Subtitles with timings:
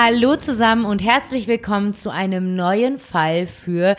[0.00, 3.96] Hallo zusammen und herzlich willkommen zu einem neuen Fall für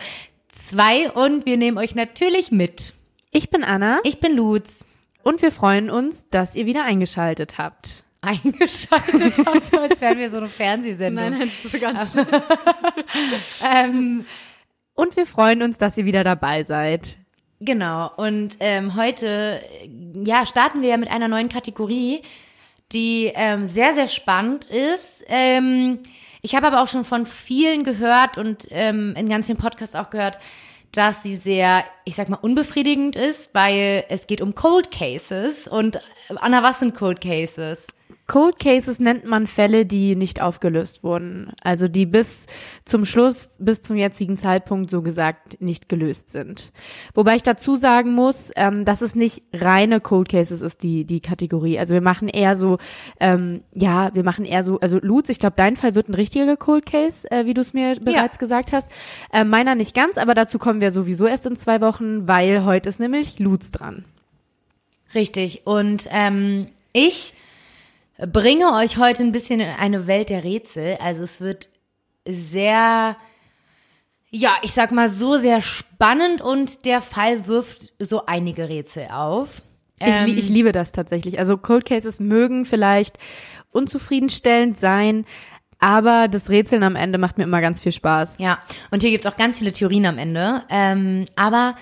[0.70, 2.94] zwei und wir nehmen euch natürlich mit.
[3.30, 4.64] Ich bin Anna Ich bin Luz.
[5.24, 8.02] und wir freuen uns, dass ihr wieder eingeschaltet habt.
[8.22, 11.38] Eingeschaltet habt, als wären wir so eine Fernsehsendung.
[11.38, 12.16] das war ganz
[13.76, 14.24] Ähm,
[14.94, 17.18] Und wir freuen uns, dass ihr wieder dabei seid.
[17.60, 18.10] genau.
[18.16, 19.60] Und ähm, heute,
[20.24, 22.22] ja, starten wir ja mit einer neuen Kategorie,
[22.92, 25.24] die ähm, sehr, sehr spannend ist.
[25.28, 26.00] Ähm,
[26.42, 30.10] ich habe aber auch schon von vielen gehört und ähm, in ganz vielen Podcasts auch
[30.10, 30.38] gehört,
[30.92, 35.68] dass sie sehr, ich sag mal, unbefriedigend ist, weil es geht um Cold Cases.
[35.68, 36.00] Und äh,
[36.36, 37.86] Anna, was sind Cold Cases?
[38.30, 41.50] Cold Cases nennt man Fälle, die nicht aufgelöst wurden.
[41.64, 42.46] Also die bis
[42.84, 46.70] zum Schluss, bis zum jetzigen Zeitpunkt so gesagt nicht gelöst sind.
[47.12, 51.18] Wobei ich dazu sagen muss, ähm, dass es nicht reine Cold Cases ist, die, die
[51.18, 51.80] Kategorie.
[51.80, 52.78] Also wir machen eher so,
[53.18, 56.56] ähm, ja, wir machen eher so, also Lutz, ich glaube, dein Fall wird ein richtiger
[56.56, 58.86] Cold Case, äh, wie du es mir bereits gesagt hast.
[59.32, 62.90] Äh, meiner nicht ganz, aber dazu kommen wir sowieso erst in zwei Wochen, weil heute
[62.90, 64.04] ist nämlich Lutz dran.
[65.16, 65.62] Richtig.
[65.64, 67.34] Und ähm, ich
[68.26, 70.98] bringe euch heute ein bisschen in eine Welt der Rätsel.
[71.00, 71.68] Also es wird
[72.26, 73.16] sehr,
[74.30, 79.62] ja, ich sag mal so sehr spannend und der Fall wirft so einige Rätsel auf.
[80.02, 81.38] Ich, li- ich liebe das tatsächlich.
[81.38, 83.18] Also Cold Cases mögen vielleicht
[83.70, 85.26] unzufriedenstellend sein,
[85.78, 88.36] aber das Rätseln am Ende macht mir immer ganz viel Spaß.
[88.38, 88.60] Ja,
[88.90, 90.62] und hier gibt's auch ganz viele Theorien am Ende.
[90.70, 91.76] Ähm, aber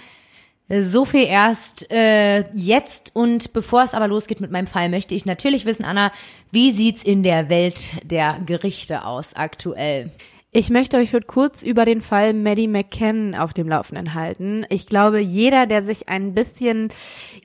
[0.69, 5.25] so viel erst äh, jetzt und bevor es aber losgeht mit meinem Fall, möchte ich
[5.25, 6.13] natürlich wissen, Anna,
[6.51, 10.11] wie sieht's in der Welt der Gerichte aus aktuell?
[10.51, 14.65] Ich möchte euch heute kurz über den Fall Maddie McCann auf dem Laufenden halten.
[14.71, 16.89] Ich glaube, jeder, der sich ein bisschen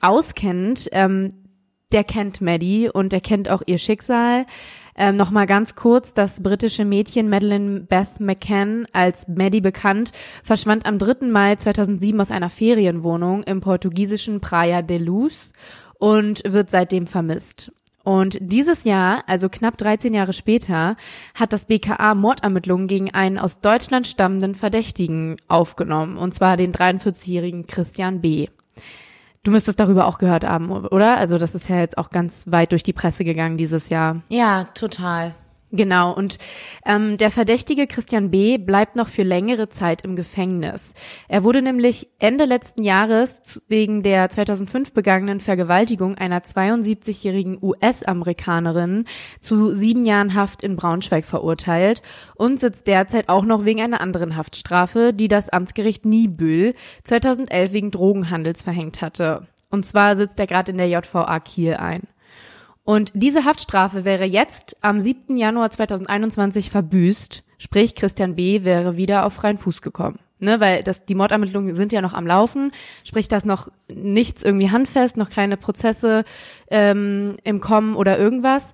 [0.00, 1.43] auskennt, ähm,
[1.94, 4.46] der kennt Maddie und der kennt auch ihr Schicksal.
[4.96, 10.12] Ähm, Nochmal ganz kurz, das britische Mädchen Madeleine Beth McCann, als Maddie bekannt,
[10.42, 11.28] verschwand am 3.
[11.28, 15.52] Mai 2007 aus einer Ferienwohnung im portugiesischen Praia de Luz
[15.98, 17.72] und wird seitdem vermisst.
[18.02, 20.96] Und dieses Jahr, also knapp 13 Jahre später,
[21.34, 27.66] hat das BKA Mordermittlungen gegen einen aus Deutschland stammenden Verdächtigen aufgenommen, und zwar den 43-jährigen
[27.66, 28.48] Christian B.
[29.44, 31.18] Du müsstest darüber auch gehört haben, oder?
[31.18, 34.22] Also das ist ja jetzt auch ganz weit durch die Presse gegangen dieses Jahr.
[34.28, 35.34] Ja, total.
[35.76, 36.38] Genau, und
[36.86, 38.58] ähm, der Verdächtige Christian B.
[38.58, 40.94] bleibt noch für längere Zeit im Gefängnis.
[41.26, 49.06] Er wurde nämlich Ende letzten Jahres wegen der 2005 begangenen Vergewaltigung einer 72-jährigen US-Amerikanerin
[49.40, 52.02] zu sieben Jahren Haft in Braunschweig verurteilt
[52.36, 57.90] und sitzt derzeit auch noch wegen einer anderen Haftstrafe, die das Amtsgericht Niebüll 2011 wegen
[57.90, 59.48] Drogenhandels verhängt hatte.
[59.70, 62.02] Und zwar sitzt er gerade in der JVA Kiel ein.
[62.84, 65.36] Und diese Haftstrafe wäre jetzt am 7.
[65.36, 68.62] Januar 2021 verbüßt, sprich Christian B.
[68.64, 70.18] wäre wieder auf freien Fuß gekommen.
[70.40, 72.72] Ne, weil das, die Mordermittlungen sind ja noch am Laufen,
[73.04, 76.24] sprich da noch nichts irgendwie handfest, noch keine Prozesse
[76.70, 78.72] ähm, im Kommen oder irgendwas.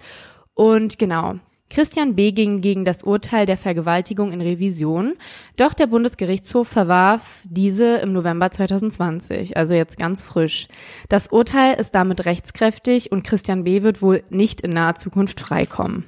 [0.55, 1.39] Und genau,
[1.71, 2.33] Christian B.
[2.33, 5.15] ging gegen das Urteil der Vergewaltigung in Revision,
[5.57, 10.67] doch der Bundesgerichtshof verwarf diese im November 2020, also jetzt ganz frisch.
[11.09, 13.83] Das Urteil ist damit rechtskräftig und Christian B.
[13.83, 16.05] wird wohl nicht in naher Zukunft freikommen.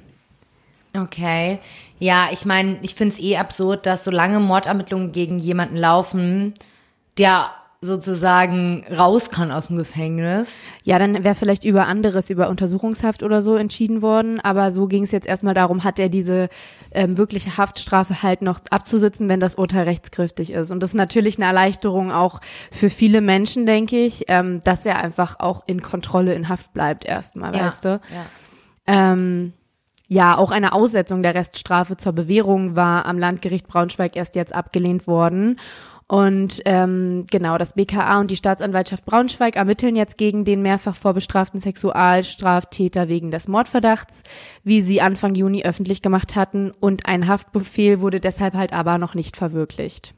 [0.95, 1.59] Okay.
[1.97, 6.53] Ja, ich meine, ich finde es eh absurd, dass solange Mordermittlungen gegen jemanden laufen,
[7.17, 7.51] der
[7.83, 10.47] sozusagen raus kann aus dem Gefängnis.
[10.83, 15.03] Ja, dann wäre vielleicht über anderes, über Untersuchungshaft oder so entschieden worden, aber so ging
[15.03, 16.49] es jetzt erstmal darum, hat er diese
[16.91, 20.71] ähm, wirkliche Haftstrafe halt noch abzusitzen, wenn das Urteil rechtskräftig ist.
[20.71, 22.39] Und das ist natürlich eine Erleichterung auch
[22.71, 27.05] für viele Menschen, denke ich, ähm, dass er einfach auch in Kontrolle in Haft bleibt
[27.05, 27.89] erstmal, weißt du?
[27.89, 28.25] Ja.
[28.85, 29.53] Ähm,
[30.13, 35.07] ja, auch eine Aussetzung der Reststrafe zur Bewährung war am Landgericht Braunschweig erst jetzt abgelehnt
[35.07, 35.55] worden.
[36.13, 41.59] Und ähm, genau, das BKA und die Staatsanwaltschaft Braunschweig ermitteln jetzt gegen den mehrfach vorbestraften
[41.59, 44.21] Sexualstraftäter wegen des Mordverdachts,
[44.63, 46.69] wie sie Anfang Juni öffentlich gemacht hatten.
[46.79, 50.13] Und ein Haftbefehl wurde deshalb halt aber noch nicht verwirklicht.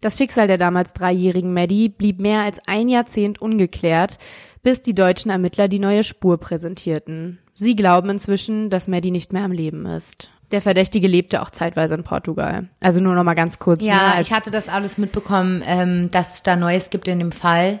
[0.00, 4.18] Das Schicksal der damals dreijährigen Maddie blieb mehr als ein Jahrzehnt ungeklärt,
[4.62, 7.40] bis die deutschen Ermittler die neue Spur präsentierten.
[7.54, 10.30] Sie glauben inzwischen, dass Maddie nicht mehr am Leben ist.
[10.52, 12.68] Der Verdächtige lebte auch zeitweise in Portugal.
[12.80, 13.80] Also nur noch mal ganz kurz.
[13.82, 17.18] ne, Ja, als- ich hatte das alles mitbekommen, ähm, dass es da Neues gibt in
[17.18, 17.80] dem Fall,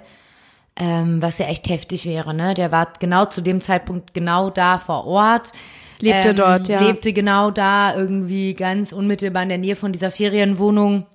[0.76, 2.32] ähm, was ja echt heftig wäre.
[2.34, 2.54] Ne?
[2.54, 5.52] Der war genau zu dem Zeitpunkt genau da vor Ort.
[6.00, 6.80] Lebte ähm, dort, ja.
[6.80, 11.06] Lebte genau da, irgendwie ganz unmittelbar in der Nähe von dieser Ferienwohnung.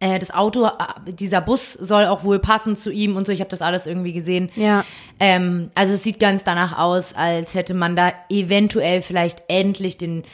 [0.00, 3.32] Äh, das Auto, äh, dieser Bus soll auch wohl passen zu ihm und so.
[3.32, 4.50] Ich habe das alles irgendwie gesehen.
[4.56, 4.84] Ja.
[5.20, 10.24] Ähm, also es sieht ganz danach aus, als hätte man da eventuell vielleicht endlich den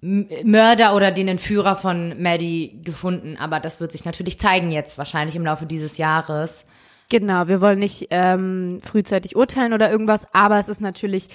[0.00, 3.36] Mörder oder den Entführer von Maddie gefunden.
[3.38, 6.64] Aber das wird sich natürlich zeigen jetzt, wahrscheinlich im Laufe dieses Jahres.
[7.10, 11.28] Genau, wir wollen nicht ähm, frühzeitig urteilen oder irgendwas, aber es ist natürlich,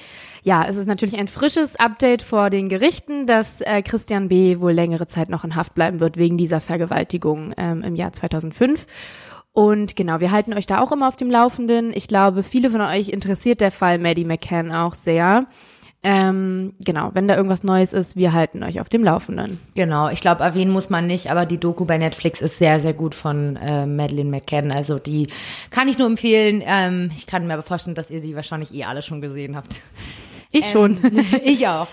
[0.43, 4.59] ja, es ist natürlich ein frisches Update vor den Gerichten, dass äh, Christian B.
[4.59, 8.85] wohl längere Zeit noch in Haft bleiben wird wegen dieser Vergewaltigung ähm, im Jahr 2005.
[9.51, 11.91] Und genau, wir halten euch da auch immer auf dem Laufenden.
[11.95, 15.47] Ich glaube, viele von euch interessiert der Fall Maddie McCann auch sehr.
[16.05, 19.59] Ähm, genau, wenn da irgendwas Neues ist, wir halten euch auf dem Laufenden.
[19.73, 22.93] Genau, ich glaube, erwähnen muss man nicht, aber die Doku bei Netflix ist sehr, sehr
[22.93, 24.71] gut von äh, Madeleine McCann.
[24.71, 25.29] Also die
[25.69, 26.61] kann ich nur empfehlen.
[26.65, 29.81] Ähm, ich kann mir aber vorstellen, dass ihr sie wahrscheinlich eh alle schon gesehen habt.
[30.51, 30.99] Ich schon.
[31.03, 31.87] Ähm, ich auch.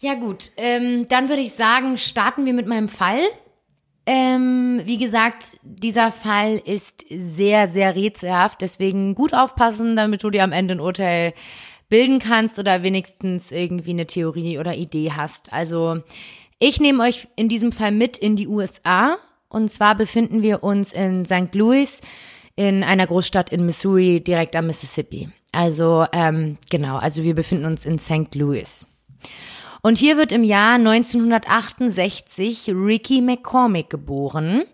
[0.00, 3.20] Ja gut, ähm, dann würde ich sagen, starten wir mit meinem Fall.
[4.06, 10.44] Ähm, wie gesagt, dieser Fall ist sehr, sehr rätselhaft, deswegen gut aufpassen, damit du dir
[10.44, 11.34] am Ende ein Urteil
[11.88, 15.52] bilden kannst oder wenigstens irgendwie eine Theorie oder Idee hast.
[15.52, 16.02] Also
[16.58, 19.16] ich nehme euch in diesem Fall mit in die USA.
[19.48, 21.54] Und zwar befinden wir uns in St.
[21.54, 22.00] Louis
[22.56, 25.30] in einer Großstadt in Missouri direkt am Mississippi.
[25.52, 28.34] Also ähm, genau, also wir befinden uns in St.
[28.34, 28.86] Louis.
[29.80, 34.64] Und hier wird im Jahr 1968 Ricky McCormick geboren.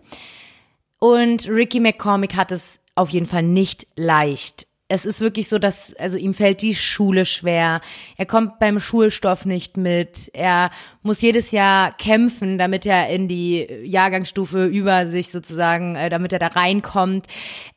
[0.99, 5.95] Und Ricky McCormick hat es auf jeden Fall nicht leicht es ist wirklich so, dass,
[5.95, 7.81] also ihm fällt die Schule schwer.
[8.17, 10.29] Er kommt beim Schulstoff nicht mit.
[10.33, 10.69] Er
[11.01, 16.39] muss jedes Jahr kämpfen, damit er in die Jahrgangsstufe über sich sozusagen, äh, damit er
[16.39, 17.25] da reinkommt.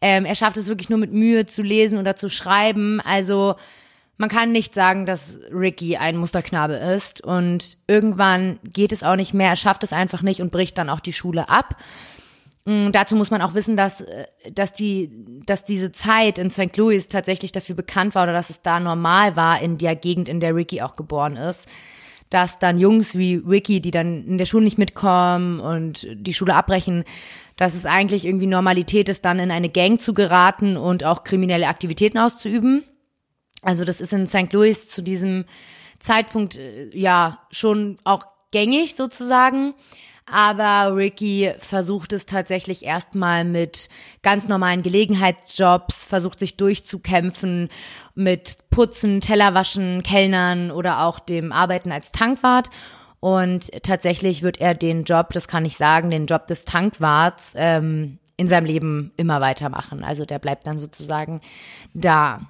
[0.03, 3.01] Ähm, er schafft es wirklich nur mit Mühe zu lesen oder zu schreiben.
[3.01, 3.55] Also,
[4.19, 7.23] man kann nicht sagen, dass Ricky ein Musterknabe ist.
[7.23, 9.51] Und irgendwann geht es auch nicht mehr.
[9.51, 11.77] Er schafft es einfach nicht und bricht dann auch die Schule ab.
[12.69, 15.09] Mm, dazu muss man auch wissen, dass, äh, dass, die,
[15.47, 16.77] dass diese Zeit in St.
[16.77, 20.39] Louis tatsächlich dafür bekannt war oder dass es da normal war in der Gegend, in
[20.39, 21.67] der Ricky auch geboren ist,
[22.29, 26.55] dass dann Jungs wie Ricky, die dann in der Schule nicht mitkommen und die Schule
[26.55, 27.05] abbrechen,
[27.57, 31.69] dass es eigentlich irgendwie Normalität ist, dann in eine Gang zu geraten und auch kriminelle
[31.69, 32.85] Aktivitäten auszuüben.
[33.63, 34.53] Also das ist in St.
[34.53, 35.47] Louis zu diesem
[36.01, 39.73] Zeitpunkt äh, ja schon auch gängig sozusagen.
[40.31, 43.89] Aber Ricky versucht es tatsächlich erstmal mit
[44.23, 47.69] ganz normalen Gelegenheitsjobs, versucht sich durchzukämpfen
[48.15, 52.69] mit Putzen, Tellerwaschen, Kellnern oder auch dem Arbeiten als Tankwart.
[53.21, 58.19] Und tatsächlich wird er den Job, das kann ich sagen, den Job des Tankwarts ähm,
[58.37, 60.05] in seinem Leben immer weitermachen.
[60.05, 61.41] Also der bleibt dann sozusagen
[61.95, 62.41] da.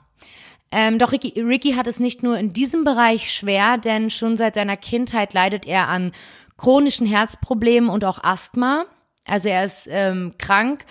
[0.71, 4.55] Ähm, doch Ricky, Ricky hat es nicht nur in diesem Bereich schwer, denn schon seit
[4.55, 6.13] seiner Kindheit leidet er an
[6.59, 8.85] chronischen Herzproblemen und auch Asthma.
[9.25, 10.85] Also er ist ähm, krank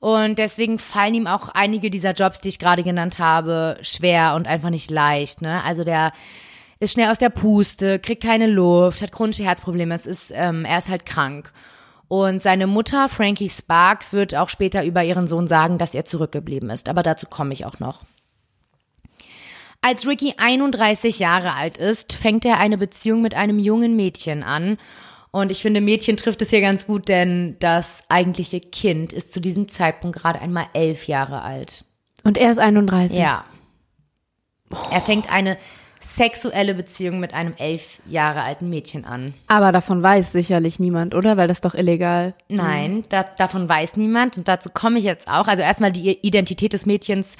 [0.00, 4.48] und deswegen fallen ihm auch einige dieser Jobs, die ich gerade genannt habe, schwer und
[4.48, 5.42] einfach nicht leicht.
[5.42, 5.62] Ne?
[5.62, 6.12] Also der
[6.80, 9.94] ist schnell aus der Puste, kriegt keine Luft, hat chronische Herzprobleme.
[9.94, 11.52] Es ist, ähm, er ist halt krank.
[12.08, 16.70] Und seine Mutter, Frankie Sparks, wird auch später über ihren Sohn sagen, dass er zurückgeblieben
[16.70, 16.88] ist.
[16.88, 18.00] Aber dazu komme ich auch noch.
[19.82, 24.78] Als Ricky 31 Jahre alt ist, fängt er eine Beziehung mit einem jungen Mädchen an
[25.32, 29.40] und ich finde, Mädchen trifft es hier ganz gut, denn das eigentliche Kind ist zu
[29.40, 31.84] diesem Zeitpunkt gerade einmal elf Jahre alt.
[32.24, 33.18] Und er ist 31.
[33.18, 33.44] Ja.
[34.90, 35.56] Er fängt eine
[36.00, 39.34] sexuelle Beziehung mit einem elf Jahre alten Mädchen an.
[39.46, 41.36] Aber davon weiß sicherlich niemand, oder?
[41.36, 42.34] Weil das doch illegal.
[42.48, 44.36] Nein, da, davon weiß niemand.
[44.36, 45.46] Und dazu komme ich jetzt auch.
[45.46, 47.36] Also erstmal die Identität des Mädchens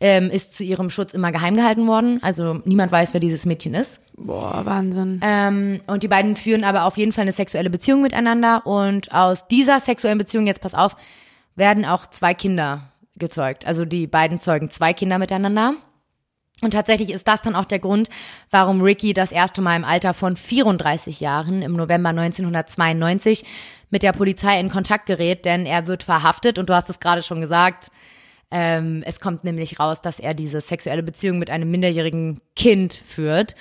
[0.00, 2.18] ähm, ist zu ihrem Schutz immer geheim gehalten worden.
[2.22, 4.02] Also niemand weiß, wer dieses Mädchen ist.
[4.16, 5.20] Boah, Wahnsinn.
[5.22, 8.66] Ähm, und die beiden führen aber auf jeden Fall eine sexuelle Beziehung miteinander.
[8.66, 10.96] Und aus dieser sexuellen Beziehung, jetzt pass auf,
[11.56, 13.66] werden auch zwei Kinder gezeugt.
[13.66, 15.74] Also die beiden zeugen zwei Kinder miteinander.
[16.62, 18.08] Und tatsächlich ist das dann auch der Grund,
[18.50, 23.44] warum Ricky das erste Mal im Alter von 34 Jahren im November 1992
[23.90, 27.22] mit der Polizei in Kontakt gerät, denn er wird verhaftet und du hast es gerade
[27.22, 27.90] schon gesagt,
[28.56, 33.56] ähm, es kommt nämlich raus, dass er diese sexuelle Beziehung mit einem minderjährigen Kind führt.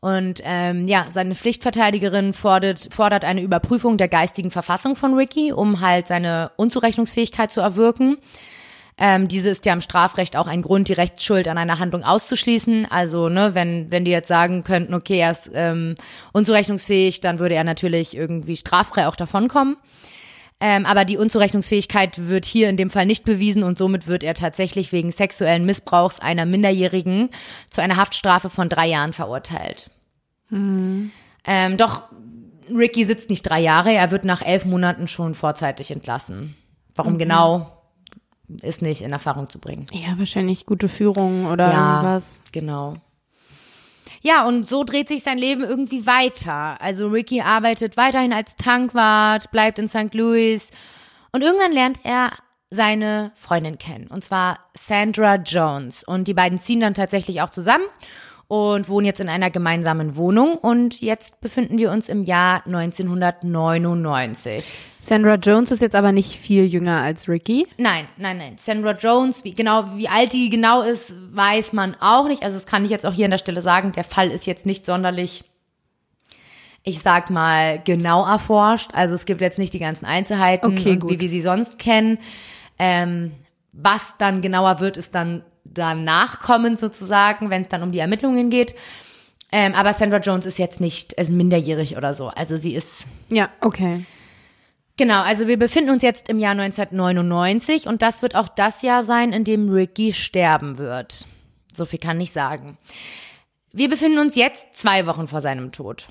[0.00, 5.82] Und ähm, ja, seine Pflichtverteidigerin fordert, fordert eine Überprüfung der geistigen Verfassung von Ricky, um
[5.82, 8.16] halt seine Unzurechnungsfähigkeit zu erwirken.
[8.96, 12.86] Ähm, diese ist ja im Strafrecht auch ein Grund, die Rechtsschuld an einer Handlung auszuschließen.
[12.90, 15.96] Also, ne, wenn, wenn die jetzt sagen könnten, okay, er ist ähm,
[16.32, 19.76] unzurechnungsfähig, dann würde er natürlich irgendwie straffrei auch davonkommen.
[20.62, 24.34] Ähm, aber die Unzurechnungsfähigkeit wird hier in dem Fall nicht bewiesen und somit wird er
[24.34, 27.30] tatsächlich wegen sexuellen Missbrauchs einer Minderjährigen
[27.70, 29.90] zu einer Haftstrafe von drei Jahren verurteilt.
[30.50, 31.12] Mhm.
[31.46, 32.02] Ähm, doch
[32.68, 36.56] Ricky sitzt nicht drei Jahre, er wird nach elf Monaten schon vorzeitig entlassen.
[36.94, 37.18] Warum mhm.
[37.18, 37.82] genau,
[38.60, 39.86] ist nicht in Erfahrung zu bringen.
[39.92, 42.42] Ja, wahrscheinlich gute Führung oder ja, irgendwas.
[42.52, 42.96] Genau.
[44.20, 46.80] Ja, und so dreht sich sein Leben irgendwie weiter.
[46.80, 50.12] Also Ricky arbeitet weiterhin als Tankwart, bleibt in St.
[50.12, 50.70] Louis
[51.32, 52.30] und irgendwann lernt er
[52.70, 56.04] seine Freundin kennen, und zwar Sandra Jones.
[56.04, 57.84] Und die beiden ziehen dann tatsächlich auch zusammen
[58.50, 60.56] und wohnen jetzt in einer gemeinsamen Wohnung.
[60.56, 64.64] Und jetzt befinden wir uns im Jahr 1999.
[64.98, 67.68] Sandra Jones ist jetzt aber nicht viel jünger als Ricky.
[67.76, 68.56] Nein, nein, nein.
[68.58, 72.42] Sandra Jones, wie genau, wie alt die genau ist, weiß man auch nicht.
[72.42, 73.92] Also das kann ich jetzt auch hier an der Stelle sagen.
[73.92, 75.44] Der Fall ist jetzt nicht sonderlich,
[76.82, 78.90] ich sag mal, genau erforscht.
[78.94, 81.10] Also es gibt jetzt nicht die ganzen Einzelheiten, Okay, und gut.
[81.12, 82.18] wie wir sie sonst kennen.
[82.80, 83.30] Ähm,
[83.72, 88.50] was dann genauer wird, ist dann danach kommend sozusagen, wenn es dann um die Ermittlungen
[88.50, 88.74] geht.
[89.52, 92.28] Ähm, aber Sandra Jones ist jetzt nicht also minderjährig oder so.
[92.28, 94.04] Also sie ist Ja, okay.
[94.96, 99.02] Genau, also wir befinden uns jetzt im Jahr 1999 und das wird auch das Jahr
[99.02, 101.26] sein, in dem Ricky sterben wird.
[101.74, 102.76] So viel kann ich sagen.
[103.72, 106.08] Wir befinden uns jetzt zwei Wochen vor seinem Tod.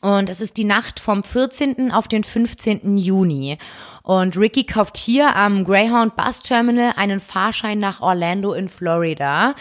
[0.00, 1.90] Und es ist die Nacht vom 14.
[1.90, 2.96] auf den 15.
[2.96, 3.58] Juni.
[4.04, 9.54] Und Ricky kauft hier am Greyhound Bus Terminal einen Fahrschein nach Orlando in Florida,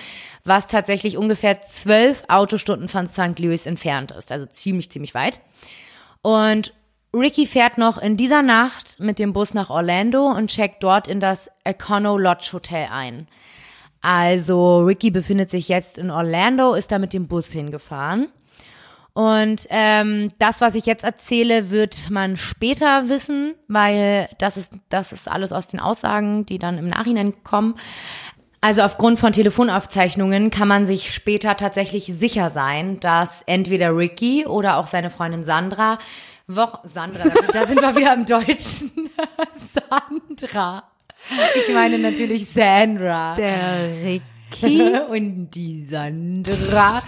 [0.44, 3.40] was tatsächlich ungefähr zwölf Autostunden von St.
[3.40, 4.32] Louis entfernt ist.
[4.32, 5.42] Also ziemlich, ziemlich weit.
[6.22, 6.74] Und
[7.14, 11.20] Ricky fährt noch in dieser Nacht mit dem Bus nach Orlando und checkt dort in
[11.20, 13.28] das Econo Lodge Hotel ein.
[14.02, 18.28] Also Ricky befindet sich jetzt in Orlando, ist da mit dem Bus hingefahren.
[19.18, 25.12] Und ähm, das, was ich jetzt erzähle, wird man später wissen, weil das ist, das
[25.12, 27.74] ist alles aus den Aussagen, die dann im Nachhinein kommen.
[28.62, 34.78] Also aufgrund von Telefonaufzeichnungen kann man sich später tatsächlich sicher sein, dass entweder Ricky oder
[34.78, 35.98] auch seine Freundin Sandra,
[36.46, 38.92] Woch Sandra, da sind wir wieder im Deutschen,
[40.38, 40.84] Sandra.
[41.56, 43.34] Ich meine natürlich Sandra.
[43.34, 44.37] Der Ricky.
[45.10, 47.04] und die Sandra.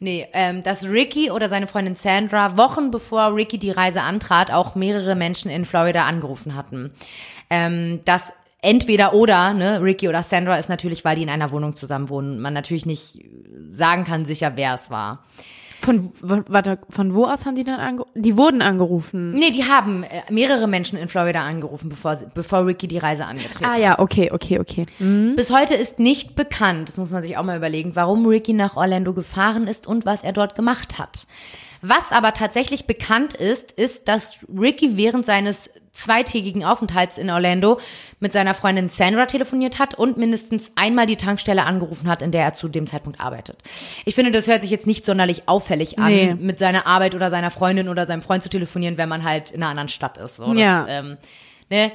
[0.00, 4.74] nee, ähm, dass Ricky oder seine Freundin Sandra Wochen bevor Ricky die Reise antrat, auch
[4.74, 6.92] mehrere Menschen in Florida angerufen hatten.
[7.48, 8.22] Ähm, das
[8.62, 12.40] entweder oder, ne, Ricky oder Sandra ist natürlich, weil die in einer Wohnung zusammen wohnen,
[12.40, 13.18] man natürlich nicht
[13.70, 15.24] sagen kann sicher, wer es war.
[15.80, 16.10] Von,
[16.48, 18.22] warte, von wo aus haben die dann angerufen?
[18.22, 19.32] Die wurden angerufen.
[19.32, 23.64] Nee, die haben äh, mehrere Menschen in Florida angerufen, bevor, bevor Ricky die Reise angetreten
[23.64, 23.82] Ah ist.
[23.82, 24.84] ja, okay, okay, okay.
[24.98, 25.36] Mhm.
[25.36, 28.76] Bis heute ist nicht bekannt, das muss man sich auch mal überlegen, warum Ricky nach
[28.76, 31.26] Orlando gefahren ist und was er dort gemacht hat.
[31.82, 37.80] Was aber tatsächlich bekannt ist, ist, dass Ricky während seines zweitägigen Aufenthalts in Orlando
[38.20, 42.42] mit seiner Freundin Sandra telefoniert hat und mindestens einmal die Tankstelle angerufen hat, in der
[42.44, 43.58] er zu dem Zeitpunkt arbeitet.
[44.04, 46.34] Ich finde, das hört sich jetzt nicht sonderlich auffällig an, Nee.
[46.34, 49.62] mit seiner Arbeit oder seiner Freundin oder seinem Freund zu telefonieren, wenn man halt in
[49.62, 50.36] einer anderen Stadt ist.
[50.36, 50.86] So, das, Ja.
[50.88, 51.18] ähm,
[51.70, 51.92] ne?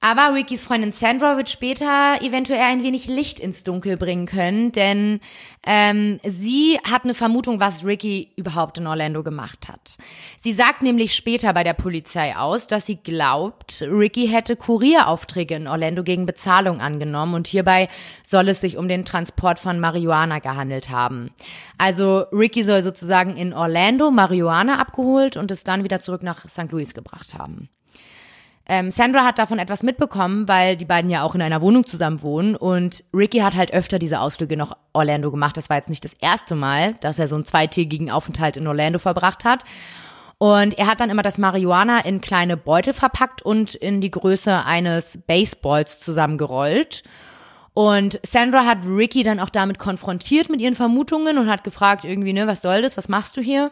[0.00, 5.20] Aber Rickys Freundin Sandra wird später eventuell ein wenig Licht ins Dunkel bringen können, denn
[5.66, 9.96] ähm, sie hat eine Vermutung, was Ricky überhaupt in Orlando gemacht hat.
[10.42, 15.66] Sie sagt nämlich später bei der Polizei aus, dass sie glaubt, Ricky hätte Kurieraufträge in
[15.66, 17.88] Orlando gegen Bezahlung angenommen und hierbei
[18.24, 21.30] soll es sich um den Transport von Marihuana gehandelt haben.
[21.78, 26.70] Also Ricky soll sozusagen in Orlando Marihuana abgeholt und es dann wieder zurück nach St.
[26.70, 27.70] Louis gebracht haben.
[28.68, 32.22] Ähm, Sandra hat davon etwas mitbekommen, weil die beiden ja auch in einer Wohnung zusammen
[32.22, 35.56] wohnen und Ricky hat halt öfter diese Ausflüge nach Orlando gemacht.
[35.56, 38.98] Das war jetzt nicht das erste Mal, dass er so einen zweitägigen Aufenthalt in Orlando
[38.98, 39.64] verbracht hat.
[40.38, 44.64] Und er hat dann immer das Marihuana in kleine Beutel verpackt und in die Größe
[44.66, 47.04] eines Baseballs zusammengerollt.
[47.72, 52.32] Und Sandra hat Ricky dann auch damit konfrontiert mit ihren Vermutungen und hat gefragt irgendwie,
[52.32, 53.70] ne, was soll das, was machst du hier?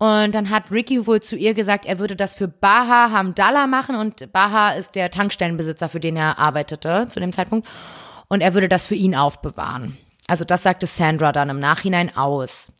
[0.00, 3.96] Und dann hat Ricky wohl zu ihr gesagt, er würde das für Baha Hamdallah machen
[3.96, 7.68] und Baha ist der Tankstellenbesitzer, für den er arbeitete zu dem Zeitpunkt.
[8.26, 9.98] Und er würde das für ihn aufbewahren.
[10.26, 12.72] Also das sagte Sandra dann im Nachhinein aus.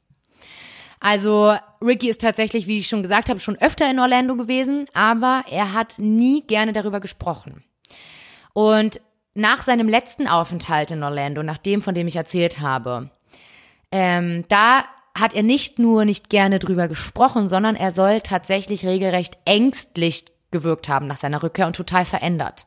[0.98, 5.44] Also Ricky ist tatsächlich, wie ich schon gesagt habe, schon öfter in Orlando gewesen, aber
[5.50, 7.62] er hat nie gerne darüber gesprochen.
[8.54, 9.02] Und
[9.34, 13.10] nach seinem letzten Aufenthalt in Orlando, nach dem, von dem ich erzählt habe,
[13.92, 14.84] ähm, da
[15.18, 20.88] hat er nicht nur nicht gerne drüber gesprochen, sondern er soll tatsächlich regelrecht ängstlich gewirkt
[20.88, 22.66] haben nach seiner Rückkehr und total verändert.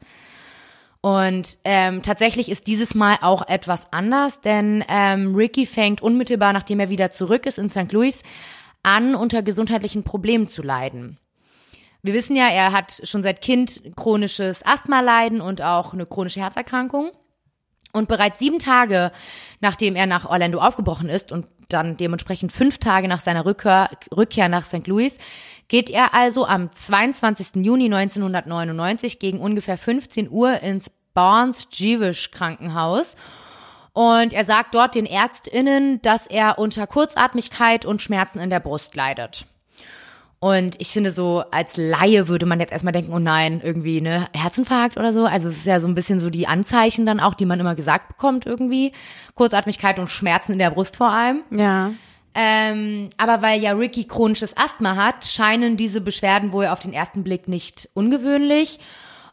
[1.01, 6.79] Und ähm, tatsächlich ist dieses Mal auch etwas anders, denn ähm, Ricky fängt unmittelbar, nachdem
[6.79, 7.91] er wieder zurück ist in St.
[7.91, 8.23] Louis,
[8.83, 11.17] an, unter gesundheitlichen Problemen zu leiden.
[12.03, 17.11] Wir wissen ja, er hat schon seit Kind chronisches Asthma-Leiden und auch eine chronische Herzerkrankung.
[17.93, 19.11] Und bereits sieben Tage,
[19.61, 24.49] nachdem er nach Orlando aufgebrochen ist und dann dementsprechend fünf Tage nach seiner Rückkehr, Rückkehr
[24.49, 24.87] nach St.
[24.87, 25.17] Louis,
[25.67, 27.63] geht er also am 22.
[27.63, 33.15] Juni 1999 gegen ungefähr 15 Uhr ins Barnes Jewish Krankenhaus
[33.93, 38.95] Und er sagt dort den ÄrztInnen, dass er unter Kurzatmigkeit und Schmerzen in der Brust
[38.95, 39.45] leidet.
[40.43, 44.27] Und ich finde so, als Laie würde man jetzt erstmal denken, oh nein, irgendwie, ne,
[44.33, 45.23] Herzinfarkt oder so.
[45.23, 47.75] Also es ist ja so ein bisschen so die Anzeichen dann auch, die man immer
[47.75, 48.91] gesagt bekommt irgendwie.
[49.35, 51.43] Kurzatmigkeit und Schmerzen in der Brust vor allem.
[51.49, 51.93] Ja.
[52.35, 57.23] Ähm, aber weil ja Ricky chronisches Asthma hat, scheinen diese Beschwerden wohl auf den ersten
[57.23, 58.81] Blick nicht ungewöhnlich.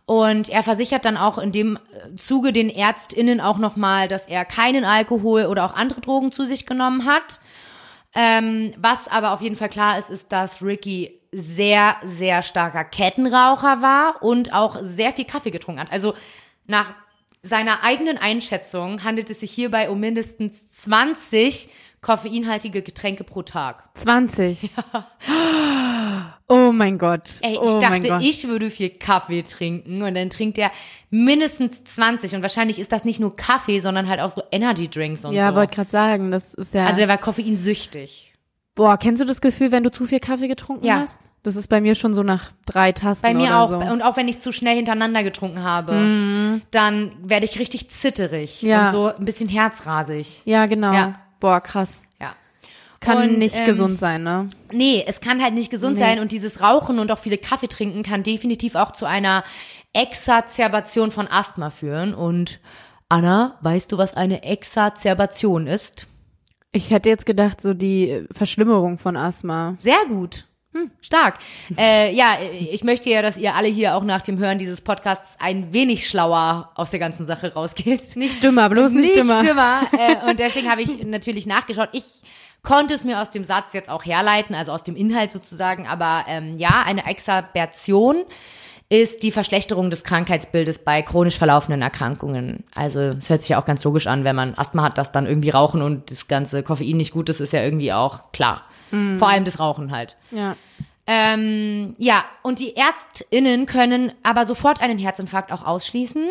[0.06, 4.44] Und er versichert dann auch in dem äh, Zuge den ÄrztInnen auch nochmal, dass er
[4.44, 7.40] keinen Alkohol oder auch andere Drogen zu sich genommen hat.
[8.14, 13.82] Ähm, was aber auf jeden Fall klar ist, ist, dass Ricky sehr, sehr starker Kettenraucher
[13.82, 15.92] war und auch sehr viel Kaffee getrunken hat.
[15.92, 16.14] Also
[16.66, 16.92] nach
[17.42, 21.68] seiner eigenen Einschätzung handelt es sich hierbei um mindestens 20
[22.00, 23.84] koffeinhaltige Getränke pro Tag.
[23.94, 24.70] 20.
[26.48, 27.30] Oh mein Gott.
[27.42, 30.70] Ey, ich oh dachte, ich würde viel Kaffee trinken und dann trinkt er
[31.10, 35.24] mindestens 20 und wahrscheinlich ist das nicht nur Kaffee, sondern halt auch so Energy Drinks
[35.24, 35.56] und Ja, so.
[35.56, 36.84] wollte gerade sagen, das ist ja.
[36.86, 38.32] Also der war koffeinsüchtig.
[38.74, 41.00] boah, kennst du das Gefühl, wenn du zu viel Kaffee getrunken Ja.
[41.00, 41.28] hast?
[41.42, 43.68] Das ist bei mir schon so nach drei Tassen Bei mir auch.
[43.70, 43.76] so.
[43.76, 48.86] Und auch wenn ich zu schnell hintereinander getrunken habe, dann werde ich richtig zitterig Ja.
[48.86, 50.42] und so ein bisschen herzrasig.
[50.44, 50.92] Ja, genau.
[50.92, 51.20] Ja.
[51.40, 52.02] Boah, krass.
[53.00, 54.50] Kann Und, nicht ähm, gesund sein, ne?
[54.72, 56.02] Nee, es kann halt nicht gesund Nee.
[56.02, 59.42] sein und dieses Rauchen und auch viele Kaffee trinken kann definitiv auch zu einer
[59.94, 62.12] Exacerbation von Asthma führen.
[62.12, 62.60] Und
[63.08, 66.06] Anna, weißt du, was eine Exacerbation ist?
[66.72, 69.76] Ich hätte jetzt gedacht, so die Verschlimmerung von Asthma.
[69.80, 70.44] Sehr gut.
[70.72, 71.38] Hm, stark.
[71.78, 72.36] äh, ja,
[72.70, 76.06] ich möchte ja, dass ihr alle hier auch nach dem Hören dieses Podcasts ein wenig
[76.08, 78.14] schlauer aus der ganzen Sache rausgeht.
[78.14, 79.42] Nicht dümmer, bloß nicht, dümmer.
[79.92, 81.88] Äh, und deswegen habe ich natürlich nachgeschaut.
[81.92, 82.22] Ich
[82.62, 85.86] konnte es mir aus dem Satz jetzt auch herleiten, also aus dem Inhalt sozusagen.
[85.86, 88.24] Aber ähm, ja, eine Exacerbation
[88.88, 92.64] ist die Verschlechterung des Krankheitsbildes bei chronisch verlaufenden Erkrankungen.
[92.74, 95.26] Also es hört sich ja auch ganz logisch an, wenn man Asthma hat, dass dann
[95.26, 98.64] irgendwie Rauchen und das ganze Koffein nicht gut ist, ist ja irgendwie auch klar.
[99.18, 100.16] Vor allem das Rauchen halt.
[100.32, 100.56] Ja.
[101.06, 106.30] Ähm, ja, und die ÄrztInnen können aber sofort einen Herzinfarkt auch ausschließen,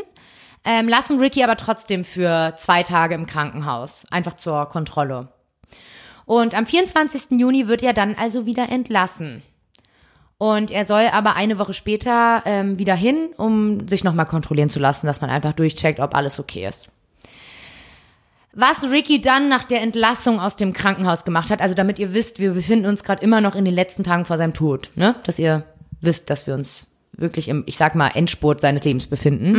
[0.66, 5.30] ähm, lassen Ricky aber trotzdem für zwei Tage im Krankenhaus, einfach zur Kontrolle.
[6.30, 7.40] Und am 24.
[7.40, 9.42] Juni wird er dann also wieder entlassen.
[10.38, 14.78] Und er soll aber eine Woche später ähm, wieder hin, um sich nochmal kontrollieren zu
[14.78, 16.90] lassen, dass man einfach durchcheckt, ob alles okay ist.
[18.54, 22.38] Was Ricky dann nach der Entlassung aus dem Krankenhaus gemacht hat, also damit ihr wisst,
[22.38, 25.16] wir befinden uns gerade immer noch in den letzten Tagen vor seinem Tod, ne?
[25.24, 25.64] Dass ihr
[26.00, 29.52] wisst, dass wir uns wirklich im, ich sag mal, Endspurt seines Lebens befinden.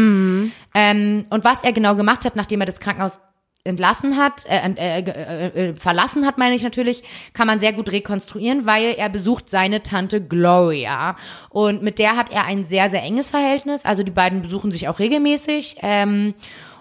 [0.72, 3.18] Ähm, und was er genau gemacht hat, nachdem er das Krankenhaus
[3.64, 7.02] entlassen hat, äh, äh, äh, äh, verlassen hat, meine ich natürlich,
[7.34, 11.16] kann man sehr gut rekonstruieren, weil er besucht seine Tante Gloria
[11.50, 13.84] und mit der hat er ein sehr, sehr enges Verhältnis.
[13.84, 16.34] Also die beiden besuchen sich auch regelmäßig ähm,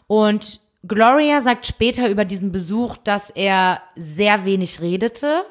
[0.07, 5.43] und Gloria sagt später über diesen Besuch, dass er sehr wenig redete,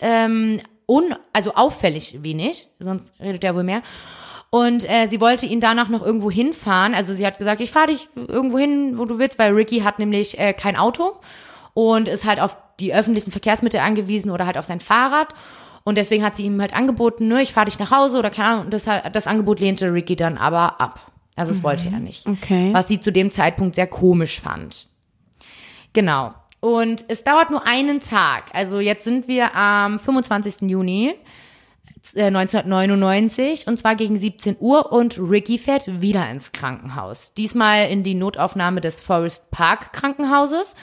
[0.00, 3.82] ähm, un, also auffällig wenig, sonst redet er wohl mehr.
[4.54, 6.94] Und äh, sie wollte ihn danach noch irgendwo hinfahren.
[6.94, 9.98] Also sie hat gesagt, ich fahre dich irgendwo hin, wo du willst, weil Ricky hat
[9.98, 11.16] nämlich äh, kein Auto
[11.72, 15.34] und ist halt auf die öffentlichen Verkehrsmittel angewiesen oder halt auf sein Fahrrad.
[15.84, 18.48] Und deswegen hat sie ihm halt angeboten, ne, ich fahre dich nach Hause oder keine
[18.48, 18.64] Ahnung.
[18.66, 21.00] Und das, das Angebot lehnte Ricky dann aber ab.
[21.34, 22.26] Also das wollte er nicht.
[22.26, 22.74] Okay.
[22.74, 24.86] Was sie zu dem Zeitpunkt sehr komisch fand.
[25.94, 26.34] Genau.
[26.60, 28.50] Und es dauert nur einen Tag.
[28.52, 30.70] Also jetzt sind wir am 25.
[30.70, 31.14] Juni
[32.14, 37.32] 1999 und zwar gegen 17 Uhr und Ricky fährt wieder ins Krankenhaus.
[37.34, 40.76] Diesmal in die Notaufnahme des Forest Park Krankenhauses.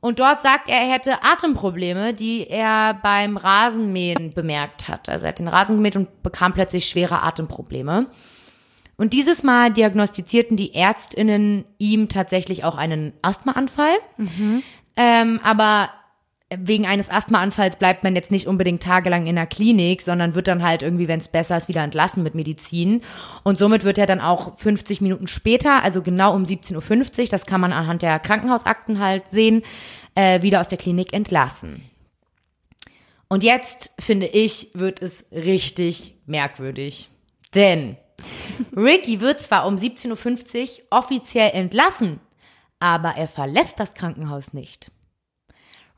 [0.00, 5.10] Und dort sagt er, er hätte Atemprobleme, die er beim Rasenmähen bemerkt hat.
[5.10, 8.06] Also er hat den Rasen gemäht und bekam plötzlich schwere Atemprobleme.
[8.96, 13.94] Und dieses Mal diagnostizierten die Ärztinnen ihm tatsächlich auch einen Asthmaanfall.
[14.96, 15.90] Ähm, aber
[16.56, 20.64] wegen eines Asthmaanfalls bleibt man jetzt nicht unbedingt tagelang in der Klinik, sondern wird dann
[20.64, 23.02] halt irgendwie, wenn es besser ist, wieder entlassen mit Medizin.
[23.44, 27.46] Und somit wird er dann auch 50 Minuten später, also genau um 17.50 Uhr, das
[27.46, 29.62] kann man anhand der Krankenhausakten halt sehen,
[30.16, 31.84] äh, wieder aus der Klinik entlassen.
[33.28, 37.10] Und jetzt, finde ich, wird es richtig merkwürdig.
[37.54, 37.96] Denn
[38.76, 42.18] Ricky wird zwar um 17.50 Uhr offiziell entlassen,
[42.80, 44.90] aber er verlässt das Krankenhaus nicht.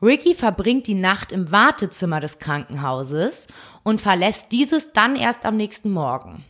[0.03, 3.47] Ricky verbringt die Nacht im Wartezimmer des Krankenhauses
[3.85, 6.45] und verlässt dieses dann erst am nächsten Morgen.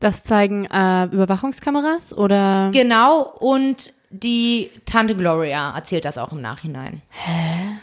[0.00, 2.70] Das zeigen äh, Überwachungskameras oder?
[2.72, 7.02] Genau, und die Tante Gloria erzählt das auch im Nachhinein.
[7.10, 7.78] Hä?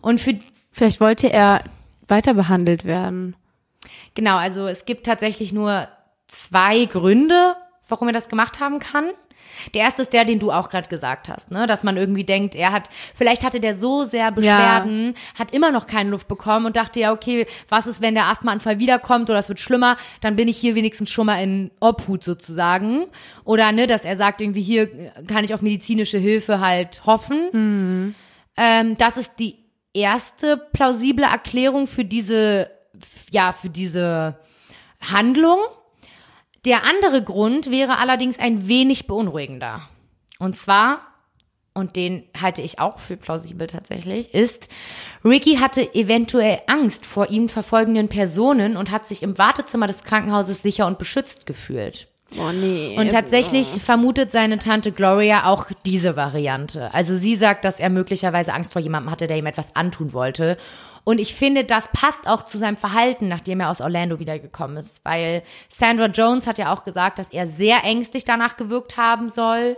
[0.00, 0.38] Und für,
[0.70, 1.64] Vielleicht wollte er
[2.06, 3.36] weiter behandelt werden.
[4.14, 5.88] genau, also es gibt tatsächlich nur
[6.26, 7.56] zwei Gründe,
[7.88, 9.10] warum er das gemacht haben kann.
[9.74, 11.66] Der erste ist der, den du auch gerade gesagt hast, ne?
[11.66, 15.38] Dass man irgendwie denkt, er hat, vielleicht hatte der so sehr Beschwerden, ja.
[15.38, 18.78] hat immer noch keine Luft bekommen und dachte ja, okay, was ist, wenn der Asthmaanfall
[18.78, 23.06] wiederkommt oder es wird schlimmer, dann bin ich hier wenigstens schon mal in Obhut sozusagen.
[23.44, 24.88] Oder ne, dass er sagt, irgendwie hier
[25.26, 27.48] kann ich auf medizinische Hilfe halt hoffen.
[27.52, 28.14] Mhm.
[28.56, 29.56] Ähm, das ist die
[29.94, 32.70] erste plausible Erklärung für diese,
[33.30, 34.38] ja, für diese
[35.00, 35.58] Handlung.
[36.64, 39.82] Der andere Grund wäre allerdings ein wenig beunruhigender.
[40.38, 41.00] Und zwar,
[41.74, 44.68] und den halte ich auch für plausibel tatsächlich, ist,
[45.24, 50.62] Ricky hatte eventuell Angst vor ihm verfolgenden Personen und hat sich im Wartezimmer des Krankenhauses
[50.62, 52.08] sicher und beschützt gefühlt.
[52.36, 52.94] Oh nee.
[52.98, 53.78] Und tatsächlich oh.
[53.78, 56.92] vermutet seine Tante Gloria auch diese Variante.
[56.92, 60.58] Also sie sagt, dass er möglicherweise Angst vor jemandem hatte, der ihm etwas antun wollte.
[61.04, 65.04] Und ich finde, das passt auch zu seinem Verhalten, nachdem er aus Orlando wiedergekommen ist.
[65.04, 69.76] Weil Sandra Jones hat ja auch gesagt, dass er sehr ängstlich danach gewirkt haben soll.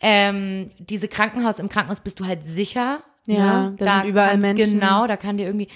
[0.00, 3.02] Ähm, diese Krankenhaus, im Krankenhaus bist du halt sicher.
[3.26, 3.76] Ja, ne?
[3.78, 4.80] da, sind überall kann, Menschen.
[4.80, 5.68] Genau, da kann dir irgendwie.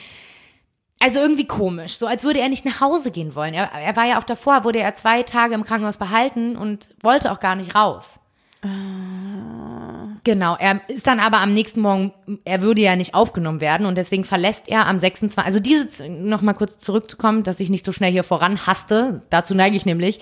[1.03, 3.55] Also irgendwie komisch, so als würde er nicht nach Hause gehen wollen.
[3.55, 7.33] Er, er war ja auch davor, wurde er zwei Tage im Krankenhaus behalten und wollte
[7.33, 8.20] auch gar nicht raus.
[8.63, 12.13] Genau, er ist dann aber am nächsten Morgen,
[12.45, 15.47] er würde ja nicht aufgenommen werden und deswegen verlässt er am 26.
[15.47, 19.55] Also diese, noch mal kurz zurückzukommen, dass ich nicht so schnell hier voran haste, dazu
[19.55, 20.21] neige ich nämlich.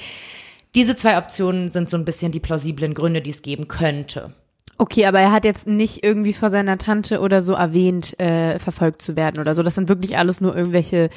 [0.74, 4.32] Diese zwei Optionen sind so ein bisschen die plausiblen Gründe, die es geben könnte.
[4.80, 9.02] Okay, aber er hat jetzt nicht irgendwie vor seiner Tante oder so erwähnt, äh, verfolgt
[9.02, 9.64] zu werden oder so.
[9.64, 11.10] Das sind wirklich alles nur irgendwelche,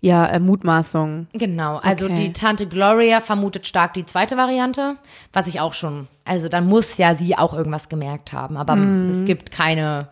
[0.00, 1.28] ja, äh, Mutmaßungen.
[1.32, 2.14] Genau, also okay.
[2.16, 4.96] die Tante Gloria vermutet stark die zweite Variante,
[5.32, 9.10] was ich auch schon, also dann muss ja sie auch irgendwas gemerkt haben, aber mm.
[9.10, 10.08] es gibt keine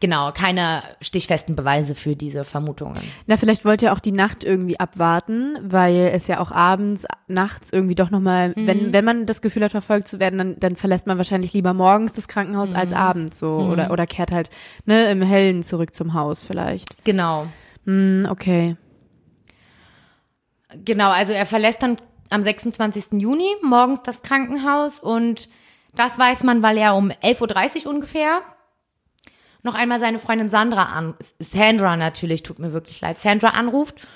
[0.00, 3.00] genau, keine stichfesten Beweise für diese Vermutungen.
[3.26, 7.72] Na, vielleicht wollte er auch die Nacht irgendwie abwarten, weil es ja auch abends, nachts
[7.72, 8.66] irgendwie doch nochmal, mhm.
[8.66, 11.74] wenn, wenn man das Gefühl hat, verfolgt zu werden, dann, dann verlässt man wahrscheinlich lieber
[11.74, 12.76] morgens das Krankenhaus mhm.
[12.76, 13.70] als abends so mhm.
[13.70, 14.50] oder, oder kehrt halt,
[14.86, 17.04] ne, im Hellen zurück zum Haus vielleicht.
[17.04, 17.46] Genau.
[17.84, 18.76] Mm, okay.
[20.84, 21.98] Genau, also er verlässt dann
[22.30, 23.20] am 26.
[23.20, 25.48] Juni morgens das Krankenhaus und
[25.94, 28.40] das weiß man, weil er um 11.30 Uhr ungefähr
[29.62, 34.06] noch einmal seine Freundin Sandra an, Sandra natürlich, tut mir wirklich leid, Sandra anruft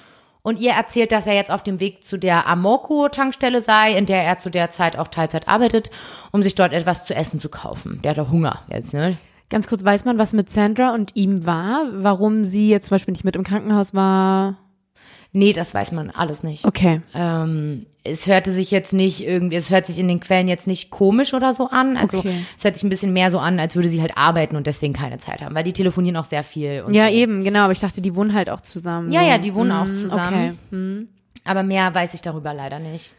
[0.42, 4.22] und ihr erzählt, dass er jetzt auf dem Weg zu der Amoco-Tankstelle sei, in der
[4.22, 5.90] er zu der Zeit auch Teilzeit arbeitet,
[6.32, 8.00] um sich dort etwas zu essen zu kaufen.
[8.02, 9.16] Der hat doch Hunger jetzt, ne?
[9.50, 11.84] Ganz kurz, weiß man, was mit Sandra und ihm war?
[11.92, 14.56] Warum sie jetzt zum Beispiel nicht mit im Krankenhaus war?
[15.34, 16.66] Nee, das weiß man alles nicht.
[16.66, 17.00] Okay.
[17.14, 20.90] Ähm, es hörte sich jetzt nicht irgendwie, es hört sich in den Quellen jetzt nicht
[20.90, 21.96] komisch oder so an.
[21.96, 22.34] Also okay.
[22.58, 24.92] es hört sich ein bisschen mehr so an, als würde sie halt arbeiten und deswegen
[24.92, 26.84] keine Zeit haben, weil die telefonieren auch sehr viel.
[26.90, 27.14] ja, so.
[27.14, 27.60] eben, genau.
[27.60, 29.10] Aber ich dachte, die wohnen halt auch zusammen.
[29.10, 30.34] Ja, ja, die wohnen hm, auch zusammen.
[30.34, 30.54] Okay.
[30.70, 31.08] Hm.
[31.44, 33.14] Aber mehr weiß ich darüber leider nicht.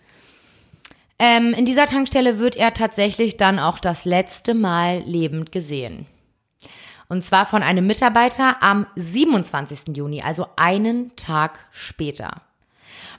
[1.18, 6.06] Ähm, in dieser Tankstelle wird er tatsächlich dann auch das letzte Mal lebend gesehen.
[7.10, 9.96] Und zwar von einem Mitarbeiter am 27.
[9.96, 12.42] Juni, also einen Tag später.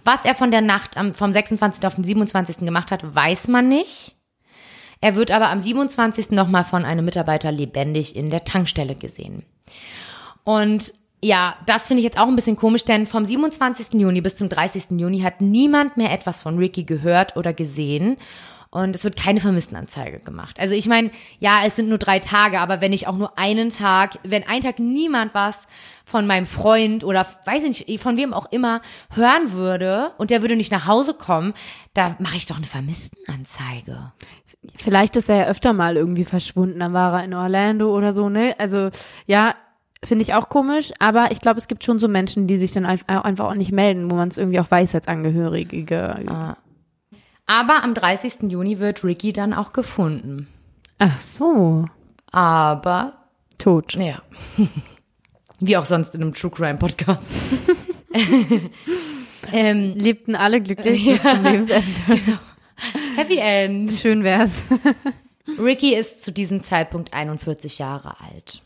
[0.05, 1.85] Was er von der Nacht vom 26.
[1.87, 2.59] auf den 27.
[2.59, 4.15] gemacht hat, weiß man nicht.
[5.01, 6.31] Er wird aber am 27.
[6.31, 9.45] nochmal von einem Mitarbeiter lebendig in der Tankstelle gesehen.
[10.45, 10.93] Und
[11.23, 13.95] ja, das finde ich jetzt auch ein bisschen komisch, denn vom 27.
[13.95, 15.01] Juni bis zum 30.
[15.01, 18.19] Juni hat niemand mehr etwas von Ricky gehört oder gesehen
[18.75, 20.59] und es wird keine Vermisstenanzeige gemacht.
[20.59, 23.71] Also ich meine, ja, es sind nur drei Tage, aber wenn ich auch nur einen
[23.71, 25.69] Tag, wenn ein Tag niemand was
[26.05, 28.83] von meinem Freund oder weiß ich nicht, von wem auch immer
[29.15, 31.55] hören würde und der würde nicht nach Hause kommen,
[31.95, 34.13] da mache ich doch eine Vermisstenanzeige.
[34.77, 38.29] Vielleicht ist er ja öfter mal irgendwie verschwunden, dann war er in Orlando oder so,
[38.29, 38.57] ne?
[38.59, 38.91] Also
[39.27, 39.55] ja,
[40.03, 42.87] finde ich auch komisch, aber ich glaube, es gibt schon so Menschen, die sich dann
[42.87, 46.25] einfach auch nicht melden, wo man es irgendwie auch weiß als Angehörige.
[46.27, 46.57] Ah.
[47.47, 48.51] Aber am 30.
[48.51, 50.49] Juni wird Ricky dann auch gefunden.
[50.99, 51.87] Ach so.
[52.31, 53.15] Aber
[53.59, 53.95] tot.
[53.95, 54.23] Ja.
[55.61, 57.31] Wie auch sonst in einem True Crime Podcast.
[59.53, 61.85] ähm, Lebten alle glücklich bis zum Lebensende.
[62.07, 62.39] Genau.
[63.15, 63.93] Happy End.
[63.93, 64.65] Schön wär's.
[65.59, 68.63] Ricky ist zu diesem Zeitpunkt 41 Jahre alt.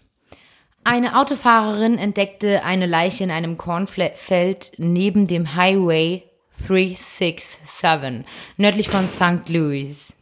[0.85, 6.23] Eine Autofahrerin entdeckte eine Leiche in einem Kornfeld neben dem Highway
[6.67, 8.25] 367,
[8.57, 9.49] nördlich von St.
[9.49, 10.13] Louis.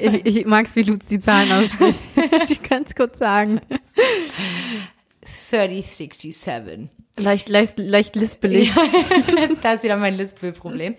[0.00, 2.00] ich, ich mag's, wie Lutz die Zahlen ausspricht.
[2.48, 3.60] ich kann es kurz sagen.
[5.50, 6.88] 3067.
[7.18, 8.72] Leicht, leicht, leicht lispelig.
[9.62, 10.96] da ist wieder mein Lispelproblem.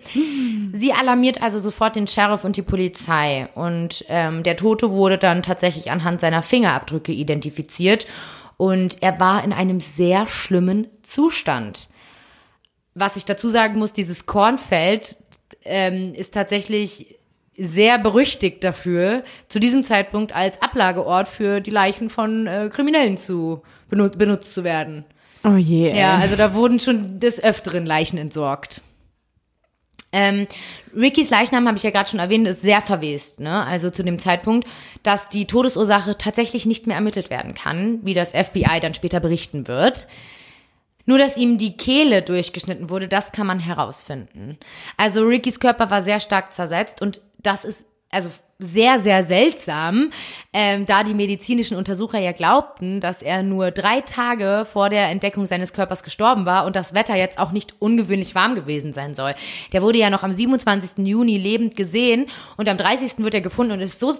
[0.72, 3.48] Sie alarmiert also sofort den Sheriff und die Polizei.
[3.54, 8.06] Und ähm, der Tote wurde dann tatsächlich anhand seiner Fingerabdrücke identifiziert.
[8.56, 11.88] Und er war in einem sehr schlimmen Zustand
[12.94, 15.16] was ich dazu sagen muss, dieses Kornfeld
[15.64, 17.18] ähm, ist tatsächlich
[17.56, 23.62] sehr berüchtigt dafür, zu diesem Zeitpunkt als Ablageort für die Leichen von äh, Kriminellen zu
[23.88, 25.04] benut benutzt zu werden.
[25.44, 25.96] Oh je.
[25.96, 28.80] Ja, also da wurden schon des Öfteren Leichen entsorgt.
[30.10, 30.46] Ähm,
[30.96, 33.40] Rickys Leichnam, habe ich ja gerade schon erwähnt, ist sehr verwest.
[33.40, 33.64] Ne?
[33.66, 34.66] Also zu dem Zeitpunkt,
[35.02, 39.66] dass die Todesursache tatsächlich nicht mehr ermittelt werden kann, wie das FBI dann später berichten
[39.66, 40.06] wird.
[41.06, 44.58] Nur, dass ihm die Kehle durchgeschnitten wurde, das kann man herausfinden.
[44.96, 50.10] Also Rickys Körper war sehr stark zersetzt und das ist also sehr, sehr seltsam,
[50.52, 55.46] ähm, da die medizinischen Untersucher ja glaubten, dass er nur drei Tage vor der Entdeckung
[55.46, 59.34] seines Körpers gestorben war und das Wetter jetzt auch nicht ungewöhnlich warm gewesen sein soll.
[59.72, 61.04] Der wurde ja noch am 27.
[61.06, 63.18] Juni lebend gesehen und am 30.
[63.18, 64.14] wird er gefunden und ist so,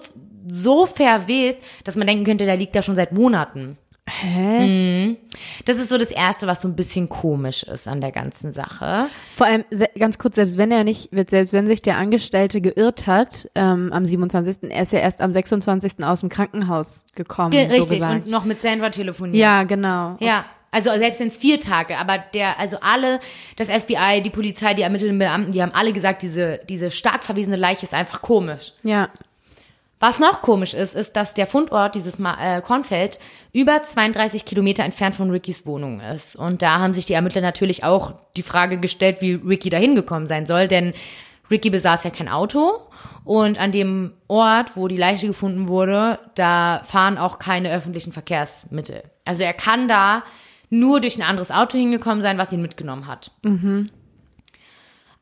[0.47, 3.77] so verwest, dass man denken könnte, der liegt da schon seit Monaten.
[4.07, 4.59] Hä?
[4.59, 5.17] Mhm.
[5.65, 9.07] Das ist so das Erste, was so ein bisschen komisch ist an der ganzen Sache.
[9.35, 9.65] Vor allem,
[9.97, 14.05] ganz kurz, selbst wenn er nicht, selbst wenn sich der Angestellte geirrt hat, ähm, am
[14.05, 16.03] 27., er ist ja erst am 26.
[16.03, 18.25] aus dem Krankenhaus gekommen, Ge so richtig, gesagt.
[18.25, 19.37] und noch mit Sandra telefoniert.
[19.37, 20.17] ja, genau.
[20.19, 23.19] Ja, also selbst wenn es vier Tage, aber der, also alle,
[23.55, 27.55] das FBI, die Polizei, die ermittelnden Beamten, die haben alle gesagt, diese, diese stark verwiesene
[27.55, 28.73] Leiche ist einfach komisch.
[28.83, 29.09] Ja.
[29.99, 33.17] Was noch komisch ist, ist, dass der Fundort, dieses Ma äh, Kornfeld,
[33.53, 36.35] über 32 Kilometer entfernt von Rickys Wohnung ist.
[36.35, 40.27] Und da haben sich die Ermittler natürlich auch die Frage gestellt, wie Ricky da hingekommen
[40.27, 40.93] sein soll, denn
[41.49, 42.81] Ricky besaß ja kein Auto
[43.23, 49.03] und an dem Ort, wo die Leiche gefunden wurde, da fahren auch keine öffentlichen Verkehrsmittel.
[49.25, 50.23] Also er kann da
[50.69, 53.31] nur durch ein anderes Auto hingekommen sein, was ihn mitgenommen hat.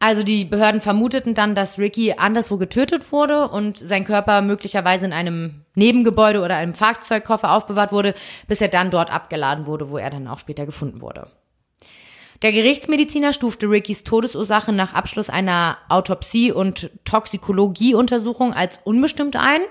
[0.04, 5.14] Also die Behörden vermuteten dann, dass Ricky anderswo getötet wurde und sein Körper möglicherweise in
[5.14, 8.14] einem Nebengebäude oder einem Fahrzeugkoffer aufbewahrt wurde,
[8.50, 11.28] bis er dann dort abgeladen wurde, wo er dann auch später gefunden wurde.
[12.42, 19.62] Der Gerichtsmediziner stufte Rickys Todesursache nach Abschluss einer Autopsie- und Toxikologieuntersuchung als unbestimmt ein.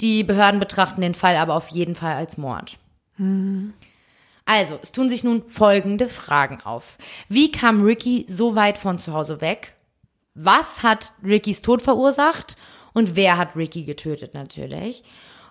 [0.00, 2.78] Die Behörden betrachten den Fall aber auf jeden Fall als Mord.
[4.46, 6.98] Also, es tun sich nun folgende Fragen auf.
[7.28, 9.74] Wie kam Ricky so weit von zu Hause weg?
[10.34, 12.56] Was hat Rickys Tod verursacht?
[12.92, 15.02] Und wer hat Ricky getötet natürlich?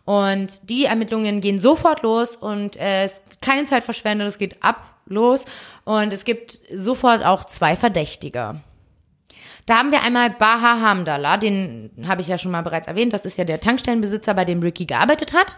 [0.05, 4.97] Und die Ermittlungen gehen sofort los und äh, es keine Zeit verschwendet, es geht ab
[5.05, 5.45] los
[5.85, 8.61] und es gibt sofort auch zwei Verdächtige.
[9.65, 13.23] Da haben wir einmal Baha Hamdallah, den habe ich ja schon mal bereits erwähnt, das
[13.23, 15.55] ist ja der Tankstellenbesitzer, bei dem Ricky gearbeitet hat.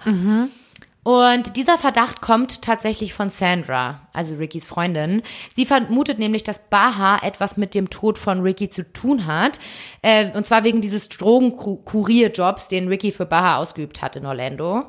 [1.05, 5.21] Und dieser Verdacht kommt tatsächlich von Sandra, also Rickys Freundin.
[5.55, 9.59] Sie vermutet nämlich, dass Baha etwas mit dem Tod von Ricky zu tun hat.
[10.01, 14.85] Äh, und zwar wegen dieses Drogenkurierjobs, den Ricky für Baha ausgeübt hat in Orlando.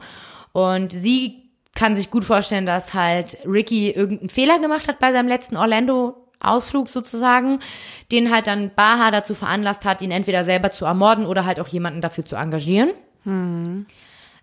[0.53, 5.29] Und sie kann sich gut vorstellen, dass halt Ricky irgendeinen Fehler gemacht hat bei seinem
[5.29, 7.61] letzten Orlando-Ausflug sozusagen,
[8.11, 11.69] den halt dann Baha dazu veranlasst hat, ihn entweder selber zu ermorden oder halt auch
[11.69, 12.93] jemanden dafür zu engagieren.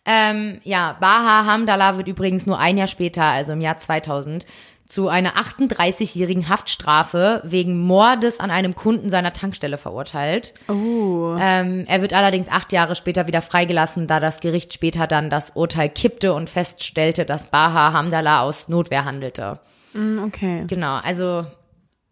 [0.06, 4.46] Ähm, ja, Baha Hamdallah wird übrigens nur ein Jahr später, also im Jahr 2000,
[4.86, 10.54] zu einer 38-jährigen Haftstrafe wegen Mordes an einem Kunden seiner Tankstelle verurteilt.
[10.68, 11.36] Oh.
[11.40, 15.52] Ähm, er wird allerdings acht Jahre später wieder freigelassen, da das Gericht später dann das
[15.52, 19.60] Urteil kippte und feststellte, dass Baha Hamdallah aus Notwehr handelte.
[19.94, 20.66] Mm, Okay.
[20.68, 21.46] Genau, also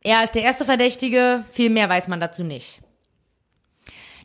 [0.02, 2.80] er ist der erste Verdächtige, viel mehr weiß man dazu nicht.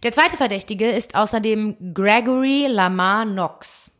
[0.06, 3.90] Der zweite Verdächtige ist außerdem Gregory Lamar Knox.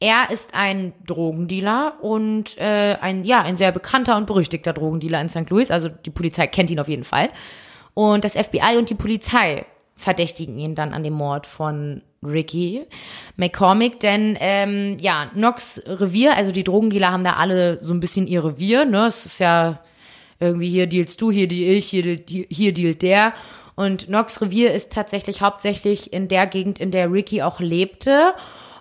[0.00, 5.28] Er ist ein Drogendealer und äh, ein ja ein sehr bekannter und berüchtigter Drogendealer in
[5.28, 5.48] St.
[5.48, 5.70] Louis.
[5.70, 7.28] Also die Polizei kennt ihn auf jeden Fall.
[7.94, 12.82] Und das FBI und die Polizei verdächtigen ihn dann an dem Mord von Ricky
[13.36, 18.26] McCormick, denn ähm, ja Knox Revier, also die Drogendealer haben da alle so ein bisschen
[18.26, 18.84] ihr Revier.
[18.84, 19.78] Ne, es ist ja
[20.40, 23.32] irgendwie hier dealst du, hier deal ich, hier, deal- hier dealt der.
[23.76, 28.34] Und Knox Revier ist tatsächlich hauptsächlich in der Gegend, in der Ricky auch lebte.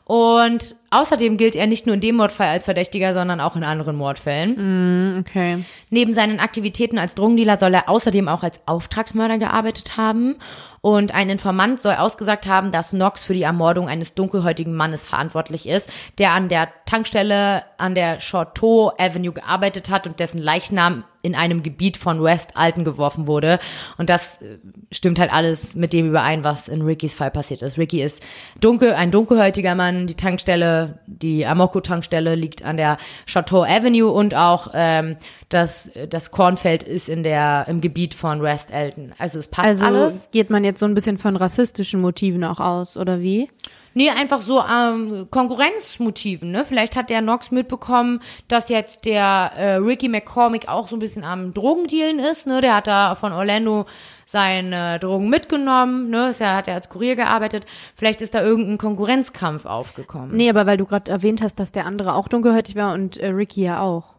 [0.06, 3.96] Und außerdem gilt er nicht nur in dem Mordfall als Verdächtiger, sondern auch in anderen
[3.96, 5.14] Mordfällen.
[5.14, 5.66] Mm, Okay.
[5.90, 10.36] Neben seinen Aktivitäten als Drogendealer soll er außerdem auch als Auftragsmörder gearbeitet haben.
[10.82, 15.68] Und ein Informant soll ausgesagt haben, dass Knox für die Ermordung eines dunkelhäutigen Mannes verantwortlich
[15.68, 21.36] ist, der an der Tankstelle an der Chateau Avenue gearbeitet hat und dessen Leichnam in
[21.36, 23.60] einem Gebiet von West Alton geworfen wurde.
[23.98, 24.58] Und das äh,
[24.92, 27.78] stimmt halt alles mit dem überein, was in Rickys Fall passiert ist.
[27.78, 28.22] Ricky ist
[28.62, 30.08] dunkel, ein dunkelhäutiger Mann.
[30.08, 35.18] Die Tankstelle, die Amoco-Tankstelle liegt an der Chateau Avenue und auch ähm,
[35.50, 39.14] das, das Kornfeld ist in der, im Gebiet von West Alton.
[39.18, 40.28] Also es passt Also alles.
[40.32, 43.50] geht man jetzt so ein bisschen von rassistischen Motiven auch aus, oder wie?
[43.98, 46.66] Nee, einfach so ähm, Konkurrenzmotiven, ne?
[46.66, 51.24] Vielleicht hat der Nox mitbekommen, dass jetzt der äh, Ricky McCormick auch so ein bisschen
[51.24, 52.60] am Drogendealen ist, ne?
[52.60, 53.86] Der hat da von Orlando
[54.26, 56.32] seine Drogen mitgenommen, ne?
[56.32, 57.66] Ist ja, hat er als Kurier gearbeitet.
[57.96, 60.36] Vielleicht ist da irgendein Konkurrenzkampf aufgekommen.
[60.36, 63.28] Nee, aber weil du gerade erwähnt hast, dass der andere auch dunkelhäutig war und äh,
[63.28, 64.15] Ricky ja auch.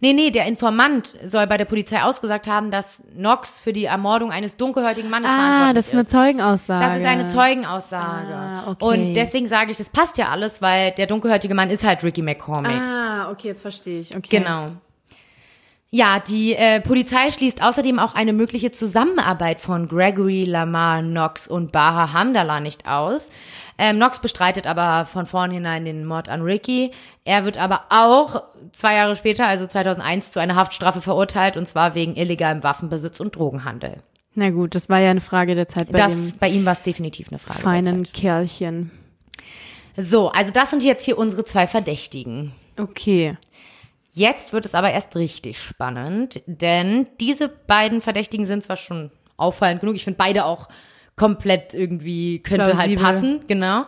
[0.00, 4.30] Nee, nee, der Informant soll bei der Polizei ausgesagt haben, dass Knox für die Ermordung
[4.30, 6.10] eines dunkelhäutigen Mannes Ah, verantwortlich das ist eine ist.
[6.10, 6.84] Zeugenaussage.
[6.86, 8.34] Das ist eine Zeugenaussage.
[8.34, 8.84] Ah, okay.
[8.84, 12.22] Und deswegen sage ich, das passt ja alles, weil der dunkelhäutige Mann ist halt Ricky
[12.22, 12.72] McCormick.
[12.72, 14.16] Ah, okay, jetzt verstehe ich.
[14.16, 14.38] Okay.
[14.38, 14.72] Genau.
[15.90, 21.72] Ja, die äh, Polizei schließt außerdem auch eine mögliche Zusammenarbeit von Gregory, Lamar, Knox und
[21.72, 23.30] Baha Hamdallah nicht aus.
[23.78, 26.90] Ähm, Knox bestreitet aber von vornherein den Mord an Ricky.
[27.24, 31.94] Er wird aber auch zwei Jahre später, also 2001, zu einer Haftstrafe verurteilt und zwar
[31.94, 34.02] wegen illegalem Waffenbesitz und Drogenhandel.
[34.34, 36.72] Na gut, das war ja eine Frage der Zeit bei das, dem bei ihm war
[36.72, 37.60] es definitiv eine Frage.
[37.60, 38.12] feinen.
[38.12, 38.90] Kerlchen.
[39.96, 42.52] So, also das sind jetzt hier unsere zwei Verdächtigen.
[42.76, 43.36] Okay.
[44.12, 49.80] Jetzt wird es aber erst richtig spannend, denn diese beiden Verdächtigen sind zwar schon auffallend
[49.80, 50.68] genug, ich finde beide auch
[51.18, 53.02] komplett irgendwie könnte Plausibel.
[53.02, 53.84] halt passen, genau.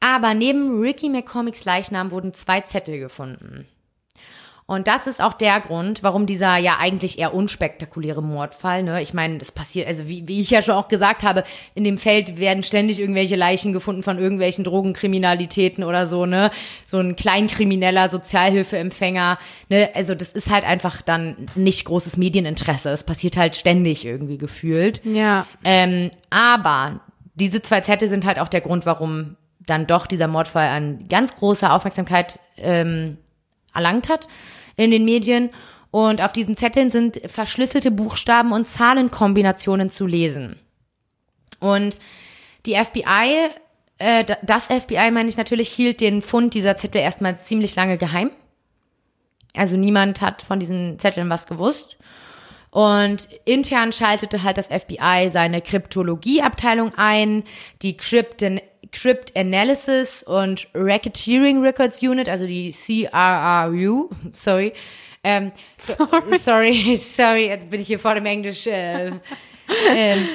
[0.00, 3.66] Aber neben Ricky McCormicks Leichnam wurden zwei Zettel gefunden.
[4.72, 9.02] Und das ist auch der Grund, warum dieser ja eigentlich eher unspektakuläre Mordfall, ne?
[9.02, 11.98] Ich meine, das passiert, also wie, wie ich ja schon auch gesagt habe, in dem
[11.98, 16.50] Feld werden ständig irgendwelche Leichen gefunden von irgendwelchen Drogenkriminalitäten oder so, ne?
[16.86, 19.90] So ein kleinkrimineller Sozialhilfeempfänger, ne?
[19.94, 22.88] Also das ist halt einfach dann nicht großes Medieninteresse.
[22.88, 25.02] Es passiert halt ständig irgendwie gefühlt.
[25.04, 25.46] Ja.
[25.64, 27.00] Ähm, aber
[27.34, 31.36] diese zwei Zettel sind halt auch der Grund, warum dann doch dieser Mordfall an ganz
[31.36, 33.18] große Aufmerksamkeit ähm,
[33.74, 34.28] erlangt hat
[34.76, 35.50] in den Medien.
[35.90, 40.58] Und auf diesen Zetteln sind verschlüsselte Buchstaben und Zahlenkombinationen zu lesen.
[41.60, 41.98] Und
[42.66, 43.50] die FBI,
[43.98, 48.30] äh, das FBI meine ich natürlich, hielt den Fund dieser Zettel erstmal ziemlich lange geheim.
[49.54, 51.98] Also niemand hat von diesen Zetteln was gewusst.
[52.70, 57.44] Und intern schaltete halt das FBI seine Kryptologieabteilung ein,
[57.82, 58.42] die Crypt,
[58.92, 64.72] Crypt Analysis und Racketeering Records Unit, also die CRRU, sorry.
[65.24, 66.38] Ähm, sorry.
[66.38, 68.66] sorry, sorry, jetzt bin ich hier vor dem Englisch.
[68.66, 69.12] Äh,
[69.94, 70.26] ähm,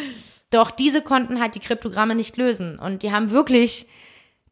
[0.49, 2.79] doch diese konnten halt die Kryptogramme nicht lösen.
[2.79, 3.87] Und die haben wirklich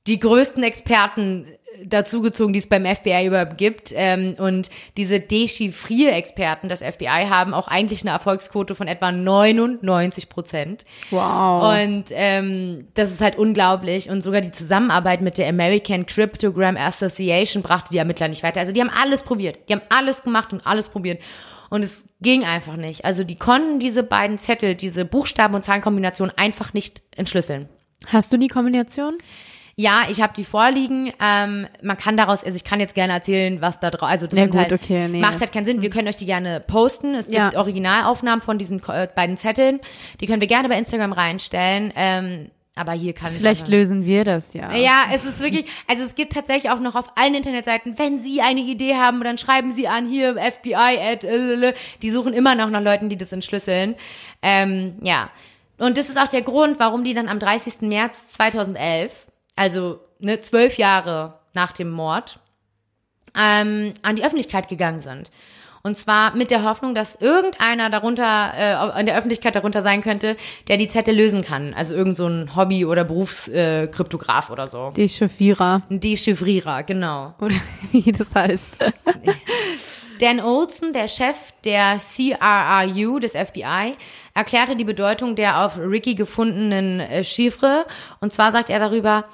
[0.08, 1.48] die größten Experten
[1.86, 3.92] dazugezogen, die es beim FBI überhaupt gibt.
[3.96, 10.86] Ähm, und diese Dechiffrier-Experten des FBI haben auch eigentlich eine Erfolgsquote von etwa 99 Prozent.
[11.12, 11.76] Wow.
[11.78, 14.10] Und ähm, das ist halt unglaublich.
[14.10, 18.60] Und sogar die Zusammenarbeit mit der American Cryptogram Association brachte die Ermittler nicht weiter.
[18.60, 19.60] Also die haben alles probiert.
[19.70, 21.22] Die haben alles gemacht und alles probiert.
[21.70, 23.06] Und es ging einfach nicht.
[23.06, 27.70] Also die konnten diese beiden Zettel, diese Buchstaben- und Zahlenkombinationen einfach nicht entschlüsseln.
[28.08, 29.18] Hast du die Kombination?
[29.78, 31.12] Ja, ich habe die vorliegen.
[31.22, 34.40] Ähm, man kann daraus, also ich kann jetzt gerne erzählen, was da drauf, also das
[34.40, 35.20] Ja, gut, halt, okay, nee.
[35.20, 35.82] macht halt keinen Sinn.
[35.82, 37.14] Wir können euch die gerne posten.
[37.14, 37.50] Es Ja.
[37.50, 39.82] gibt Originalaufnahmen von diesen äh, beiden Zetteln.
[40.22, 41.92] Die können wir gerne bei Instagram reinstellen.
[41.98, 44.74] Ähm, aber hier kann ich Vielleicht lösen wir das ja.
[44.74, 48.42] ja, es ist wirklich, also es gibt tatsächlich auch noch auf allen Internetseiten, wenn Sie
[48.42, 52.70] eine Idee haben, dann schreiben Sie an hier FBI at, äh, die suchen immer noch
[52.70, 53.96] nach Leuten, die das entschlüsseln.
[54.42, 55.30] Ähm, ja.
[55.78, 57.82] Und das ist auch der Grund, warum die dann am 30.
[57.82, 59.12] März 2011,
[59.56, 62.40] also ne, zwölf Jahre nach dem Mord,
[63.38, 65.32] ähm, an die Öffentlichkeit gegangen sind.
[65.86, 70.36] Und zwar mit der Hoffnung, dass irgendeiner darunter, äh, an der Öffentlichkeit darunter sein könnte,
[70.68, 71.76] der die Zettel lösen kann.
[71.76, 74.90] Also irgend so ein Hobby- oder Berufskryptograf äh, oder so.
[74.98, 75.84] Dechiffrierer.
[75.88, 77.36] Ein Dechiffrierer, genau.
[77.40, 77.54] Oder
[77.92, 78.80] wie das heißt.
[80.20, 83.96] Dan Olson, der Chef der CRRU des FBI,
[84.34, 87.86] erklärte die Bedeutung der auf Ricky gefundenen äh, Chiffre.
[88.22, 89.26] Und zwar sagt er darüber,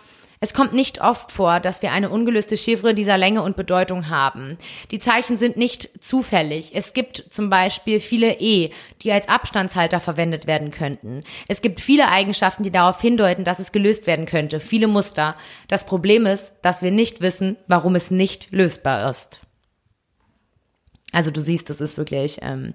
[0.43, 4.57] es kommt nicht oft vor, dass wir eine ungelöste Chiffre dieser Länge und Bedeutung haben.
[4.89, 6.71] Die Zeichen sind nicht zufällig.
[6.73, 8.71] Es gibt zum Beispiel viele E,
[9.03, 11.23] die als Abstandshalter verwendet werden könnten.
[11.47, 14.59] Es gibt viele Eigenschaften, die darauf hindeuten, dass es gelöst werden könnte.
[14.59, 15.35] Viele Muster.
[15.67, 19.41] Das Problem ist, dass wir nicht wissen, warum es nicht lösbar ist.
[21.11, 22.73] Also du siehst, das ist wirklich ähm,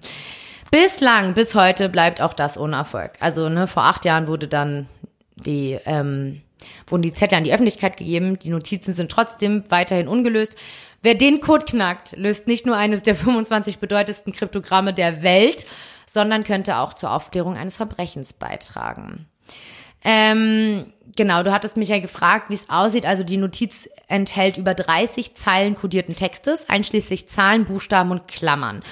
[0.71, 3.11] bislang, bis heute bleibt auch das ohne Erfolg.
[3.19, 4.87] Also ne, vor acht Jahren wurde dann
[5.35, 6.43] die ähm,
[6.87, 8.39] wurden die Zettel an die Öffentlichkeit gegeben.
[8.39, 10.55] Die Notizen sind trotzdem weiterhin ungelöst.
[11.01, 15.65] Wer den Code knackt, löst nicht nur eines der 25 bedeutendsten Kryptogramme der Welt,
[16.05, 19.27] sondern könnte auch zur Aufklärung eines Verbrechens beitragen.
[20.03, 23.05] Ähm, genau, du hattest mich ja gefragt, wie es aussieht.
[23.05, 28.83] Also die Notiz enthält über 30 Zeilen kodierten Textes, einschließlich Zahlen, Buchstaben und Klammern.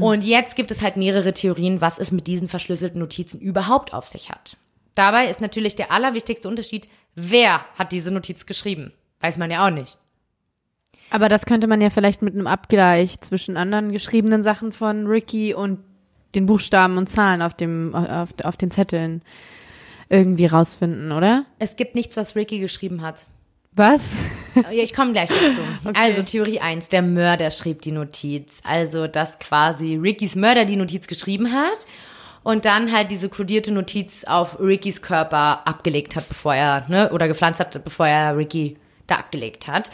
[0.00, 4.06] Und jetzt gibt es halt mehrere Theorien, was es mit diesen verschlüsselten Notizen überhaupt auf
[4.06, 4.56] sich hat.
[4.96, 8.92] Dabei ist natürlich der allerwichtigste Unterschied, Wer hat diese Notiz geschrieben?
[9.20, 9.96] Weiß man ja auch nicht.
[11.08, 15.54] Aber das könnte man ja vielleicht mit einem Abgleich zwischen anderen geschriebenen Sachen von Ricky
[15.54, 15.78] und
[16.34, 19.22] den Buchstaben und Zahlen auf dem auf, auf den Zetteln
[20.10, 21.46] irgendwie rausfinden, oder?
[21.58, 23.26] Es gibt nichts, was Ricky geschrieben hat.
[23.72, 24.16] Was?
[24.54, 25.60] Ja, ich komme gleich dazu.
[25.84, 25.98] Okay.
[26.00, 28.60] Also Theorie 1, der Mörder schrieb die Notiz.
[28.64, 31.86] Also, dass quasi Rickys Mörder die Notiz geschrieben hat
[32.46, 37.26] und dann halt diese kodierte Notiz auf Rickys Körper abgelegt hat, bevor er, ne, oder
[37.26, 38.76] gepflanzt hat, bevor er Ricky
[39.08, 39.90] da abgelegt hat.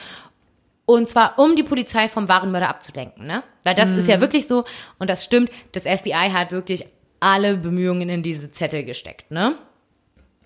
[0.85, 3.43] Und zwar, um die Polizei vom wahren Mörder abzulenken, ne?
[3.65, 4.01] Weil das mhm.
[4.01, 4.67] ist ja wirklich so,
[4.99, 6.85] und das stimmt, das FBI hat wirklich
[7.21, 9.57] alle Bemühungen in diese Zettel gesteckt, ne?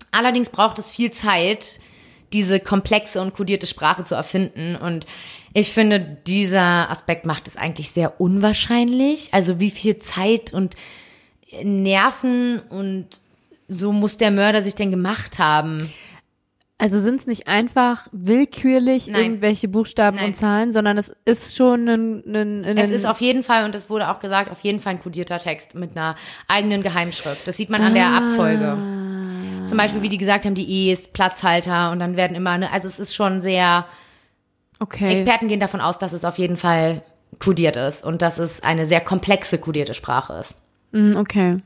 [0.09, 1.81] Allerdings braucht es viel Zeit,
[2.31, 4.77] diese komplexe und kodierte Sprache zu erfinden.
[4.77, 5.05] Und
[5.53, 9.33] ich finde, dieser Aspekt macht es eigentlich sehr unwahrscheinlich.
[9.33, 10.77] Also wie viel Zeit und
[11.63, 13.07] Nerven und
[13.67, 15.91] so muss der Mörder sich denn gemacht haben?
[16.79, 19.23] Also sind es nicht einfach willkürlich Nein.
[19.23, 20.27] irgendwelche Buchstaben Nein.
[20.27, 23.73] und Zahlen, sondern es ist schon ein, ein, ein Es ist auf jeden Fall, und
[23.73, 26.15] es wurde auch gesagt, auf jeden Fall ein kodierter Text mit einer
[26.47, 27.47] eigenen Geheimschrift.
[27.47, 27.95] Das sieht man an ah.
[27.95, 28.77] der Abfolge.
[29.67, 32.87] Zum Beispiel, wie die gesagt haben, die E's, Platzhalter und dann werden immer, ne, also
[32.87, 33.85] es ist schon sehr,
[34.79, 35.11] okay.
[35.11, 37.01] Experten gehen davon aus, dass es auf jeden Fall
[37.39, 40.57] kodiert ist und dass es eine sehr komplexe kodierte Sprache ist.
[40.91, 41.61] Mm, okay.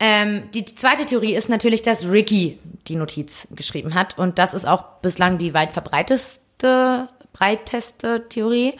[0.00, 4.52] Ähm, die, die zweite Theorie ist natürlich, dass Ricky die Notiz geschrieben hat und das
[4.52, 8.74] ist auch bislang die weit verbreiteste, breiteste Theorie.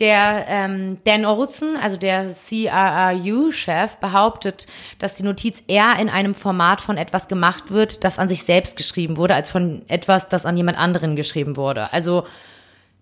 [0.00, 4.68] Der ähm, Dan Orutzen, also der CRRU-Chef, behauptet,
[5.00, 8.76] dass die Notiz eher in einem Format von etwas gemacht wird, das an sich selbst
[8.76, 11.92] geschrieben wurde, als von etwas, das an jemand anderen geschrieben wurde.
[11.92, 12.24] Also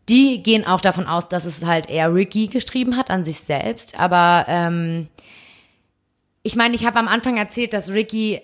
[0.08, 3.98] die gehen auch davon aus, dass es halt eher Ricky geschrieben hat an sich selbst.
[3.98, 5.08] Aber ähm,
[6.42, 8.40] ich meine, ich habe am Anfang erzählt, dass Ricky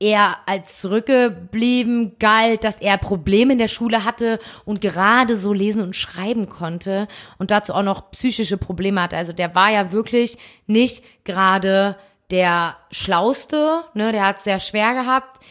[0.00, 5.82] er als zurückgeblieben galt, dass er Probleme in der Schule hatte und gerade so lesen
[5.82, 7.08] und schreiben konnte
[7.38, 9.16] und dazu auch noch psychische Probleme hatte.
[9.16, 11.96] Also der war ja wirklich nicht gerade
[12.30, 15.42] der Schlauste, ne, der hat es sehr schwer gehabt.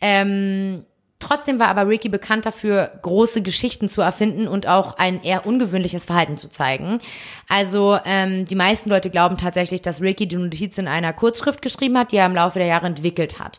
[0.00, 0.84] Ähm,
[1.26, 6.04] Trotzdem war aber Ricky bekannt dafür, große Geschichten zu erfinden und auch ein eher ungewöhnliches
[6.04, 7.00] Verhalten zu zeigen.
[7.48, 11.98] Also ähm, die meisten Leute glauben tatsächlich, dass Ricky die Notiz in einer Kurzschrift geschrieben
[11.98, 13.58] hat, die er im Laufe der Jahre entwickelt hat.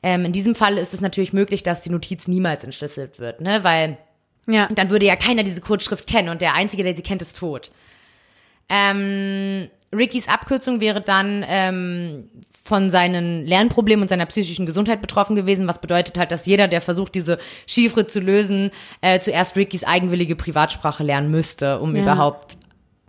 [0.00, 3.64] Ähm, in diesem Fall ist es natürlich möglich, dass die Notiz niemals entschlüsselt wird, ne?
[3.64, 3.98] Weil
[4.46, 4.68] ja.
[4.70, 7.72] dann würde ja keiner diese Kurzschrift kennen und der Einzige, der sie kennt, ist tot.
[8.68, 12.30] Ähm, Rickys Abkürzung wäre dann ähm,
[12.68, 16.82] von seinen Lernproblemen und seiner psychischen Gesundheit betroffen gewesen, was bedeutet halt, dass jeder, der
[16.82, 22.02] versucht, diese Chiffre zu lösen, äh, zuerst Rickys eigenwillige Privatsprache lernen müsste, um ja.
[22.02, 22.58] überhaupt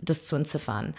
[0.00, 0.94] das zu entziffern.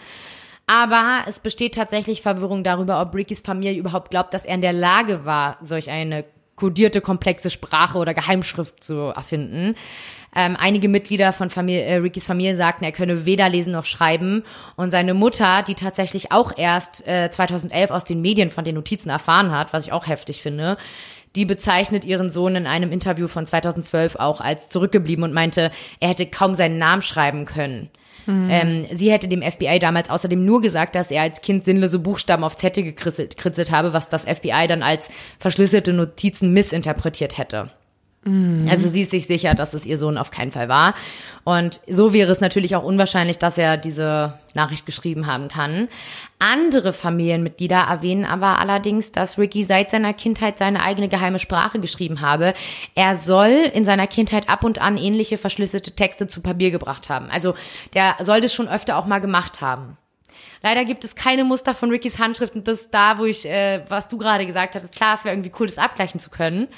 [0.68, 4.72] Aber es besteht tatsächlich Verwirrung darüber, ob Rickys Familie überhaupt glaubt, dass er in der
[4.72, 6.24] Lage war, solch eine
[6.56, 9.74] kodierte, komplexe Sprache oder Geheimschrift zu erfinden.
[10.34, 14.44] Ähm, einige Mitglieder von Familie, äh, Rickys Familie sagten, er könne weder lesen noch schreiben.
[14.76, 19.10] Und seine Mutter, die tatsächlich auch erst äh, 2011 aus den Medien von den Notizen
[19.10, 20.78] erfahren hat, was ich auch heftig finde,
[21.36, 26.08] die bezeichnet ihren Sohn in einem Interview von 2012 auch als zurückgeblieben und meinte, er
[26.08, 27.90] hätte kaum seinen Namen schreiben können.
[28.26, 28.48] Mhm.
[28.50, 32.44] Ähm, sie hätte dem FBI damals außerdem nur gesagt, dass er als Kind sinnlose Buchstaben
[32.44, 35.08] auf Zettel gekritzelt habe, was das FBI dann als
[35.38, 37.70] verschlüsselte Notizen missinterpretiert hätte.
[38.24, 38.68] Mhm.
[38.70, 40.94] Also sie ist sich sicher, dass es ihr Sohn auf keinen Fall war.
[41.44, 45.88] Und so wäre es natürlich auch unwahrscheinlich, dass er diese Nachricht geschrieben haben kann.
[46.38, 52.20] Andere Familienmitglieder erwähnen aber allerdings, dass Ricky seit seiner Kindheit seine eigene geheime Sprache geschrieben
[52.20, 52.54] habe.
[52.94, 57.28] Er soll in seiner Kindheit ab und an ähnliche verschlüsselte Texte zu Papier gebracht haben.
[57.28, 57.54] Also
[57.94, 59.96] der soll das schon öfter auch mal gemacht haben.
[60.62, 64.06] Leider gibt es keine Muster von Rickys Handschrift und das da, wo ich, äh, was
[64.06, 66.68] du gerade gesagt hattest, klar, es wäre irgendwie cool, das abgleichen zu können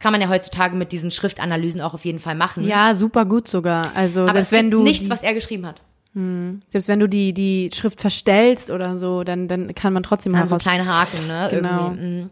[0.00, 2.64] kann man ja heutzutage mit diesen Schriftanalysen auch auf jeden Fall machen.
[2.64, 3.94] Ja, super gut sogar.
[3.94, 5.82] Also Aber selbst wenn du nichts, was er geschrieben hat.
[6.14, 6.62] Hm.
[6.68, 10.48] Selbst wenn du die die Schrift verstellst oder so, dann dann kann man trotzdem mal
[10.48, 11.48] so kleine Haken, ne?
[11.52, 11.90] Genau.
[11.90, 12.30] Mhm.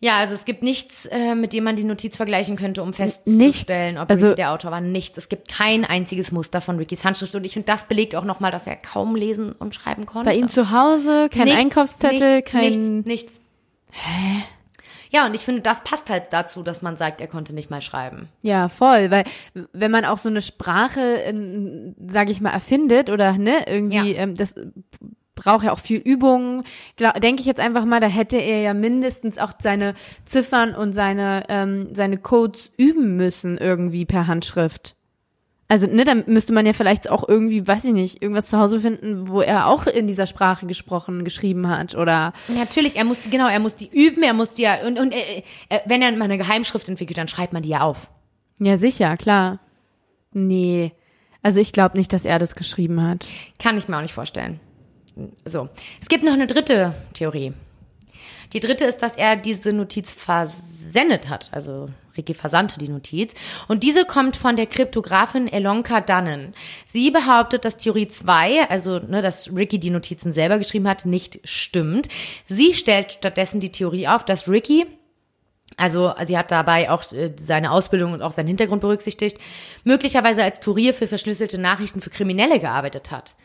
[0.00, 3.94] Ja, also es gibt nichts, äh, mit dem man die Notiz vergleichen könnte, um festzustellen,
[3.94, 4.00] nichts.
[4.00, 4.80] ob also, der Autor war.
[4.80, 5.18] Nichts.
[5.18, 8.52] Es gibt kein einziges Muster von Rickys Handschrift und ich finde, das belegt auch nochmal,
[8.52, 10.30] dass er kaum lesen und schreiben konnte.
[10.30, 13.40] Bei ihm zu Hause kein nichts, Einkaufszettel, nichts, kein nichts, nichts.
[13.90, 14.44] Hä?
[15.10, 17.82] Ja, und ich finde, das passt halt dazu, dass man sagt, er konnte nicht mal
[17.82, 18.28] schreiben.
[18.42, 19.24] Ja, voll, weil
[19.72, 21.32] wenn man auch so eine Sprache,
[22.06, 24.22] sage ich mal, erfindet oder ne, irgendwie, ja.
[24.22, 24.54] ähm, das
[25.38, 26.64] braucht ja auch viel Übung.
[26.98, 29.94] Denke ich jetzt einfach mal, da hätte er ja mindestens auch seine
[30.24, 34.96] Ziffern und seine ähm, seine Codes üben müssen irgendwie per Handschrift.
[35.70, 38.80] Also, ne, dann müsste man ja vielleicht auch irgendwie, weiß ich nicht, irgendwas zu Hause
[38.80, 42.32] finden, wo er auch in dieser Sprache gesprochen, geschrieben hat oder.
[42.48, 45.42] Natürlich, er muss, genau, er muss die üben, er muss die ja, und, und äh,
[45.68, 48.08] äh, wenn er mal eine Geheimschrift entwickelt, dann schreibt man die ja auf.
[48.58, 49.58] Ja, sicher, klar.
[50.32, 50.92] Nee.
[51.42, 53.26] Also ich glaube nicht, dass er das geschrieben hat.
[53.58, 54.60] Kann ich mir auch nicht vorstellen.
[55.44, 55.68] So.
[56.00, 57.52] Es gibt noch eine dritte Theorie.
[58.52, 61.50] Die dritte ist, dass er diese Notiz versendet hat.
[61.52, 63.32] Also Ricky versandte die Notiz.
[63.68, 66.54] Und diese kommt von der Kryptografin Elonka Dunnen.
[66.86, 71.40] Sie behauptet, dass Theorie 2, also ne, dass Ricky die Notizen selber geschrieben hat, nicht
[71.44, 72.08] stimmt.
[72.48, 74.86] Sie stellt stattdessen die Theorie auf, dass Ricky
[75.76, 79.38] also sie hat dabei auch äh, seine Ausbildung und auch seinen Hintergrund berücksichtigt,
[79.84, 83.36] möglicherweise als Kurier für verschlüsselte Nachrichten für Kriminelle gearbeitet hat.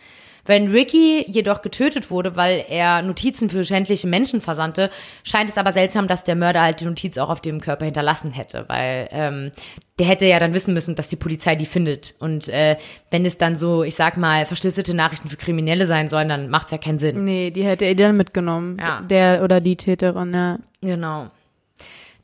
[0.46, 4.89] Wenn Ricky jedoch getötet wurde, weil er Notizen für schändliche Menschen versandte,
[5.24, 8.32] scheint es aber seltsam, dass der Mörder halt die Notiz auch auf dem Körper hinterlassen
[8.32, 9.52] hätte, weil ähm,
[10.00, 12.16] der hätte ja dann wissen müssen, dass die Polizei die findet.
[12.20, 12.78] Und äh,
[13.12, 16.72] wenn es dann so, ich sag mal, verschlüsselte Nachrichten für Kriminelle sein sollen, dann macht's
[16.72, 17.24] ja keinen Sinn.
[17.24, 18.78] Nee, die hätte er dann mitgenommen.
[18.80, 19.02] Ja.
[19.02, 20.60] Der oder die Täterin, ja.
[20.82, 21.30] Genau.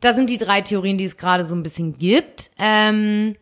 [0.01, 2.51] Das sind die drei Theorien, die es gerade so ein bisschen gibt.
[2.57, 3.35] Ähm,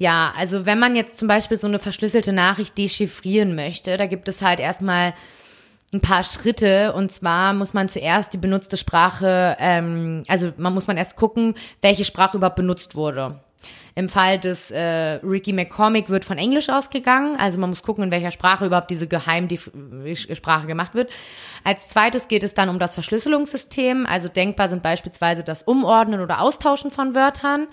[0.00, 4.28] ja, also wenn man jetzt zum Beispiel so eine verschlüsselte Nachricht dechiffrieren möchte, da gibt
[4.28, 5.12] es halt erstmal
[5.92, 10.86] ein paar Schritte und zwar muss man zuerst die benutzte Sprache, ähm, also man muss
[10.86, 13.40] man erst gucken, welche Sprache überhaupt benutzt wurde.
[13.94, 17.36] Im Fall des äh, Ricky McCormick wird von Englisch ausgegangen.
[17.38, 21.10] Also man muss gucken, in welcher Sprache überhaupt diese Geheimsprache gemacht wird.
[21.64, 24.06] Als zweites geht es dann um das Verschlüsselungssystem.
[24.06, 27.66] Also denkbar sind beispielsweise das Umordnen oder Austauschen von Wörtern.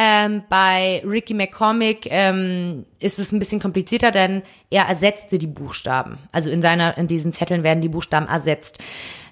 [0.00, 6.18] Ähm, bei Ricky McCormick ähm, ist es ein bisschen komplizierter, denn er ersetzte die Buchstaben.
[6.30, 8.78] Also in seiner, in diesen Zetteln werden die Buchstaben ersetzt.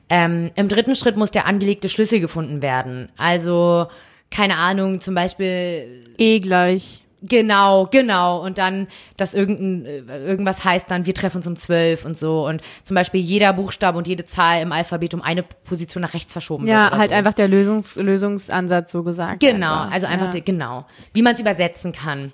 [0.09, 3.11] Ähm, Im dritten Schritt muss der angelegte Schlüssel gefunden werden.
[3.17, 3.87] Also
[4.33, 7.03] keine Ahnung, zum Beispiel E gleich.
[7.29, 8.45] Genau, genau.
[8.45, 12.47] Und dann, dass irgendein, äh, irgendwas heißt dann, wir treffen uns um zwölf und so.
[12.47, 16.33] Und zum Beispiel jeder Buchstabe und jede Zahl im Alphabet um eine Position nach rechts
[16.33, 16.93] verschoben ja, wird.
[16.93, 17.16] Ja, halt so.
[17.16, 19.41] einfach der Lösungs Lösungsansatz so gesagt.
[19.41, 19.93] Genau, einfach.
[19.93, 20.33] also einfach, ja.
[20.33, 20.87] die, genau.
[21.12, 22.33] Wie man es übersetzen kann.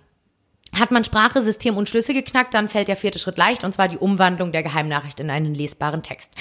[0.74, 3.88] Hat man Sprache, System und Schlüssel geknackt, dann fällt der vierte Schritt leicht, und zwar
[3.88, 6.32] die Umwandlung der Geheimnachricht in einen lesbaren Text.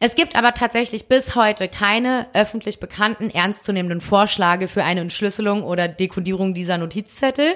[0.00, 5.88] Es gibt aber tatsächlich bis heute keine öffentlich bekannten, ernstzunehmenden Vorschläge für eine Entschlüsselung oder
[5.88, 7.54] Dekodierung dieser Notizzettel.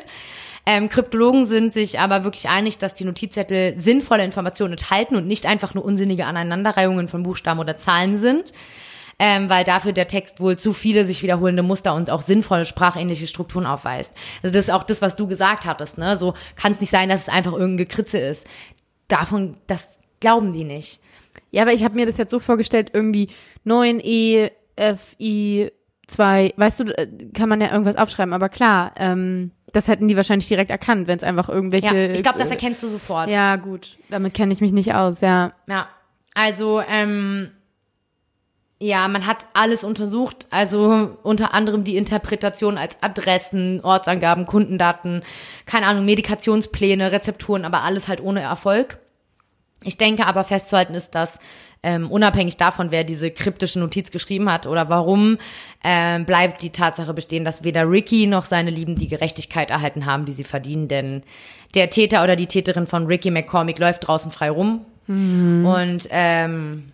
[0.66, 5.46] Ähm, Kryptologen sind sich aber wirklich einig, dass die Notizzettel sinnvolle Informationen enthalten und nicht
[5.46, 8.52] einfach nur unsinnige Aneinanderreihungen von Buchstaben oder Zahlen sind.
[9.18, 13.26] Ähm, weil dafür der Text wohl zu viele sich wiederholende Muster und auch sinnvolle sprachähnliche
[13.26, 14.14] Strukturen aufweist.
[14.44, 16.16] Also das ist auch das, was du gesagt hattest, ne?
[16.16, 18.46] So kann es nicht sein, dass es einfach irgendein Gekritze ist.
[19.08, 19.88] Davon, das
[20.20, 21.00] glauben die nicht.
[21.50, 23.28] Ja, aber ich habe mir das jetzt so vorgestellt, irgendwie
[23.66, 24.50] 9E,
[24.96, 25.70] FI,
[26.06, 30.16] 2, weißt du, äh, kann man ja irgendwas aufschreiben, aber klar, ähm, das hätten die
[30.16, 31.94] wahrscheinlich direkt erkannt, wenn es einfach irgendwelche.
[31.94, 33.28] Ja, ich glaube, das erkennst du sofort.
[33.28, 33.98] Ja, gut.
[34.08, 35.52] Damit kenne ich mich nicht aus, ja.
[35.66, 35.88] Ja.
[36.34, 37.50] Also, ähm,
[38.80, 45.22] ja, man hat alles untersucht, also unter anderem die Interpretation als Adressen, Ortsangaben, Kundendaten,
[45.66, 48.98] keine Ahnung, Medikationspläne, Rezepturen, aber alles halt ohne Erfolg.
[49.82, 51.38] Ich denke aber festzuhalten ist, dass
[51.82, 55.38] ähm, unabhängig davon, wer diese kryptische Notiz geschrieben hat oder warum,
[55.84, 60.24] ähm, bleibt die Tatsache bestehen, dass weder Ricky noch seine Lieben die Gerechtigkeit erhalten haben,
[60.24, 60.88] die sie verdienen.
[60.88, 61.22] Denn
[61.74, 64.84] der Täter oder die Täterin von Ricky McCormick läuft draußen frei rum.
[65.06, 65.64] Mhm.
[65.64, 66.90] Und ähm,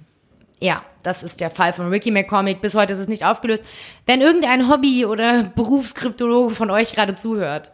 [0.60, 2.60] ja, das ist der Fall von Ricky McCormick.
[2.60, 3.64] Bis heute ist es nicht aufgelöst.
[4.06, 7.72] Wenn irgendein Hobby- oder Berufskryptologe von euch gerade zuhört,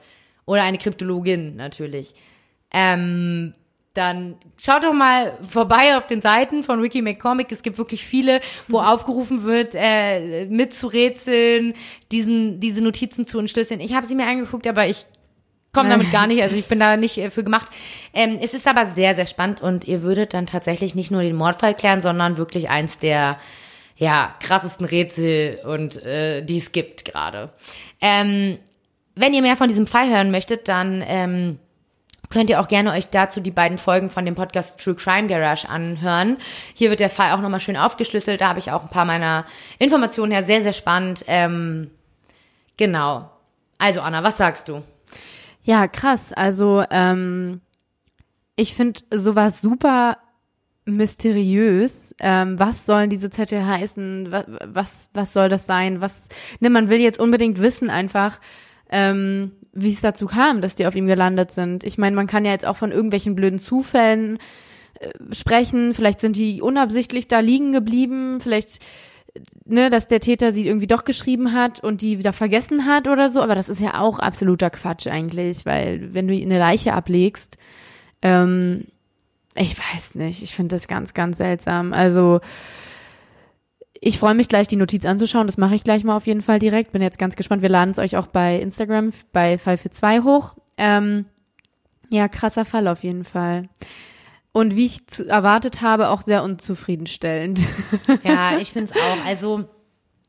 [0.51, 2.15] oder eine Kryptologin natürlich,
[2.73, 3.55] ähm,
[3.95, 7.51] dann schaut doch mal vorbei auf den Seiten von Ricky McCormick.
[7.51, 8.87] Es gibt wirklich viele, wo mhm.
[8.87, 11.75] aufgerufen wird, äh, mitzurätseln,
[12.13, 13.81] diesen, diese Notizen zu entschlüsseln.
[13.81, 15.07] Ich habe sie mir angeguckt, aber ich
[15.73, 17.69] komme damit gar nicht, also ich bin da nicht äh, für gemacht.
[18.15, 21.37] Ähm, es ist aber sehr, sehr spannend und ihr würdet dann tatsächlich nicht nur den
[21.37, 23.39] Mordfall klären, sondern wirklich eins der
[23.97, 27.53] ja, krassesten Rätsel und äh, die es gibt gerade.
[28.01, 28.59] Ähm,
[29.15, 31.59] wenn ihr mehr von diesem Fall hören möchtet, dann ähm,
[32.31, 35.69] könnt ihr auch gerne euch dazu die beiden Folgen von dem Podcast True Crime Garage
[35.69, 36.39] anhören.
[36.75, 38.41] Hier wird der Fall auch nochmal schön aufgeschlüsselt.
[38.41, 39.45] Da habe ich auch ein paar meiner
[39.79, 40.45] Informationen her.
[40.45, 41.25] Sehr, sehr spannend.
[41.27, 41.91] Ähm,
[42.77, 43.31] genau.
[43.79, 44.83] Also Anna, was sagst du?
[45.65, 46.33] Ja, krass.
[46.33, 47.61] Also ähm,
[48.57, 50.19] ich finde sowas super
[50.85, 52.15] mysteriös.
[52.21, 54.31] Ähm, was sollen diese Zettel heißen?
[54.31, 56.01] Was, was, was soll das sein?
[56.01, 56.29] Was?
[56.61, 58.39] Ne, man will jetzt unbedingt wissen einfach.
[58.91, 61.85] Ähm, wie es dazu kam, dass die auf ihm gelandet sind.
[61.85, 64.39] Ich meine, man kann ja jetzt auch von irgendwelchen blöden Zufällen
[64.99, 65.95] äh, sprechen.
[65.95, 68.41] Vielleicht sind die unabsichtlich da liegen geblieben.
[68.41, 68.81] Vielleicht
[69.65, 73.31] ne, dass der Täter sie irgendwie doch geschrieben hat und die wieder vergessen hat oder
[73.31, 77.57] so, aber das ist ja auch absoluter Quatsch eigentlich, weil wenn du eine Leiche ablegst,
[78.23, 78.87] ähm,
[79.55, 81.93] ich weiß nicht, ich finde das ganz, ganz seltsam.
[81.93, 82.41] Also
[84.01, 85.47] ich freue mich gleich, die Notiz anzuschauen.
[85.47, 86.93] Das mache ich gleich mal auf jeden Fall direkt.
[86.93, 87.61] Bin jetzt ganz gespannt.
[87.63, 90.55] Wir laden es euch auch bei Instagram bei Fall für zwei hoch.
[90.79, 91.27] Ähm,
[92.11, 93.69] ja, krasser Fall auf jeden Fall.
[94.53, 97.61] Und wie ich zu, erwartet habe, auch sehr unzufriedenstellend.
[98.25, 99.27] Ja, ich finde es auch.
[99.27, 99.69] Also,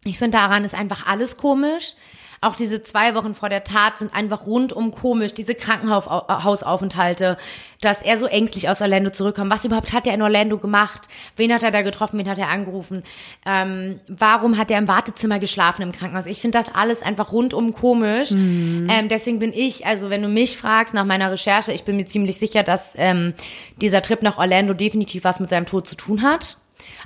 [0.04, 1.96] ich finde daran ist einfach alles komisch.
[2.44, 5.36] Auch diese zwei Wochen vor der Tat sind einfach rundum komisch.
[5.36, 7.38] Diese Krankenhausaufenthalte,
[7.82, 9.52] dass er so ängstlich aus Orlando zurückkommt.
[9.52, 11.08] Was überhaupt hat er in Orlando gemacht?
[11.36, 12.18] Wen hat er da getroffen?
[12.18, 13.04] Wen hat er angerufen?
[13.46, 16.26] Ähm, warum hat er im Wartezimmer geschlafen im Krankenhaus?
[16.26, 18.32] Ich finde das alles einfach rundum komisch.
[18.32, 18.88] Mhm.
[18.90, 22.08] Ähm, deswegen bin ich, also wenn du mich fragst nach meiner Recherche, ich bin mir
[22.08, 23.36] ziemlich sicher, dass ähm,
[23.82, 26.58] dieser Trip nach Orlando definitiv was mit seinem Tod zu tun hat.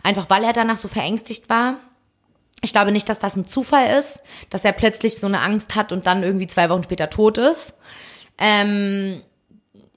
[0.01, 1.79] Einfach weil er danach so verängstigt war.
[2.61, 5.91] Ich glaube nicht, dass das ein Zufall ist, dass er plötzlich so eine Angst hat
[5.91, 7.73] und dann irgendwie zwei Wochen später tot ist.
[8.37, 9.21] Ähm,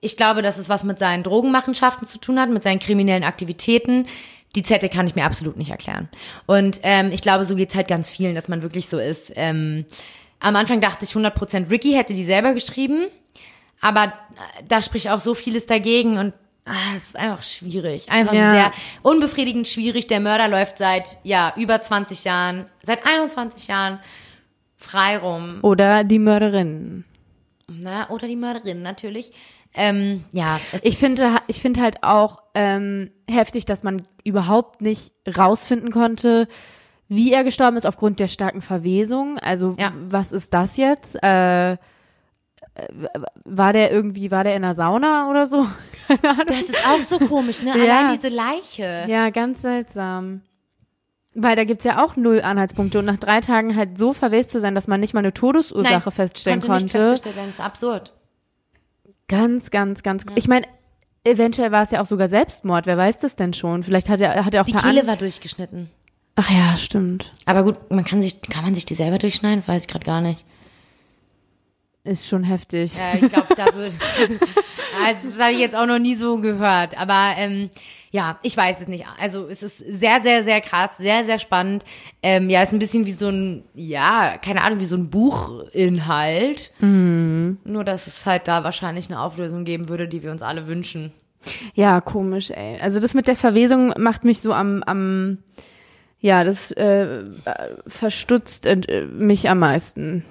[0.01, 4.07] ich glaube, dass es was mit seinen Drogenmachenschaften zu tun hat, mit seinen kriminellen Aktivitäten.
[4.55, 6.09] Die Zettel kann ich mir absolut nicht erklären.
[6.47, 9.33] Und ähm, ich glaube, so geht's halt ganz vielen, dass man wirklich so ist.
[9.37, 9.85] Ähm,
[10.41, 13.07] am Anfang dachte ich 100%, Ricky hätte die selber geschrieben.
[13.81, 14.13] Aber
[14.67, 16.33] da spricht auch so vieles dagegen und
[16.69, 18.11] Ah, es ist einfach schwierig.
[18.11, 18.53] Einfach ja.
[18.53, 20.07] sehr unbefriedigend schwierig.
[20.07, 24.01] Der Mörder läuft seit, ja, über 20 Jahren, seit 21 Jahren
[24.77, 25.59] frei rum.
[25.63, 27.05] Oder die Mörderin.
[27.69, 29.33] Na, oder die Mörderin, natürlich.
[29.75, 30.61] Ähm, ja.
[30.83, 36.49] Ich finde, ich finde halt auch ähm, heftig, dass man überhaupt nicht rausfinden konnte,
[37.09, 39.39] wie er gestorben ist aufgrund der starken Verwesung.
[39.39, 39.93] Also, ja.
[40.09, 41.23] was ist das jetzt?
[41.23, 41.77] Äh,
[43.45, 45.67] war der irgendwie, war der in der Sauna oder so?
[46.47, 47.73] das ist auch so komisch, ne?
[47.77, 48.01] Ja.
[48.01, 49.05] Allein diese Leiche.
[49.09, 50.43] Ja, ganz seltsam.
[51.35, 54.61] Weil da gibt's ja auch null Anhaltspunkte und nach drei Tagen halt so verwest zu
[54.61, 56.85] sein, dass man nicht mal eine Todesursache Nein, feststellen konnte.
[56.85, 58.13] Nicht festgestellt werden, das ist absurd.
[59.29, 60.25] Ganz, ganz, ganz.
[60.25, 60.33] Ja.
[60.37, 60.67] Ich meine,
[61.25, 62.87] eventuell war es ja auch sogar Selbstmord.
[62.87, 63.83] Wer weiß das denn schon?
[63.83, 65.91] Vielleicht hat er, hat er auch Die Kehle war durchgeschnitten.
[66.35, 67.33] Ach ja, stimmt.
[67.45, 69.59] Aber gut, man kann sich, kann man sich die selber durchschneiden?
[69.59, 70.47] Das weiß ich gerade gar nicht.
[72.09, 72.95] Ist schon heftig.
[72.97, 73.95] Ja, ich glaube, da wird.
[75.05, 76.99] also, das habe ich jetzt auch noch nie so gehört.
[76.99, 77.69] Aber ähm,
[78.11, 79.05] ja, ich weiß es nicht.
[79.21, 81.85] Also es ist sehr, sehr, sehr krass, sehr, sehr spannend.
[82.23, 86.73] Ähm, ja, ist ein bisschen wie so ein, ja, keine Ahnung, wie so ein Buchinhalt.
[86.81, 87.59] Mhm.
[87.65, 91.13] Nur, dass es halt da wahrscheinlich eine Auflösung geben würde, die wir uns alle wünschen.
[91.75, 92.79] Ja, komisch, ey.
[92.81, 95.39] Also das mit der Verwesung macht mich so am, am
[96.21, 97.23] ja, das äh,
[97.87, 100.25] verstutzt äh, mich am meisten.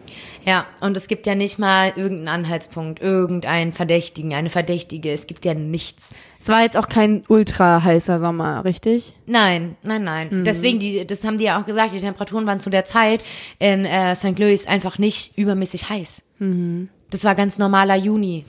[0.46, 5.12] Ja, und es gibt ja nicht mal irgendeinen Anhaltspunkt, irgendeinen Verdächtigen, eine Verdächtige.
[5.12, 6.10] Es gibt ja nichts.
[6.40, 9.14] Es war jetzt auch kein ultra heißer Sommer, richtig?
[9.28, 10.28] Nein, nein, nein.
[10.30, 10.44] Mhm.
[10.44, 13.24] Deswegen, die, das haben die ja auch gesagt, die Temperaturen waren zu der Zeit
[13.60, 14.38] in äh, St.
[14.38, 16.22] Louis einfach nicht übermäßig heiß.
[16.40, 16.90] Mhm.
[17.12, 18.44] Das war ganz normaler Juni.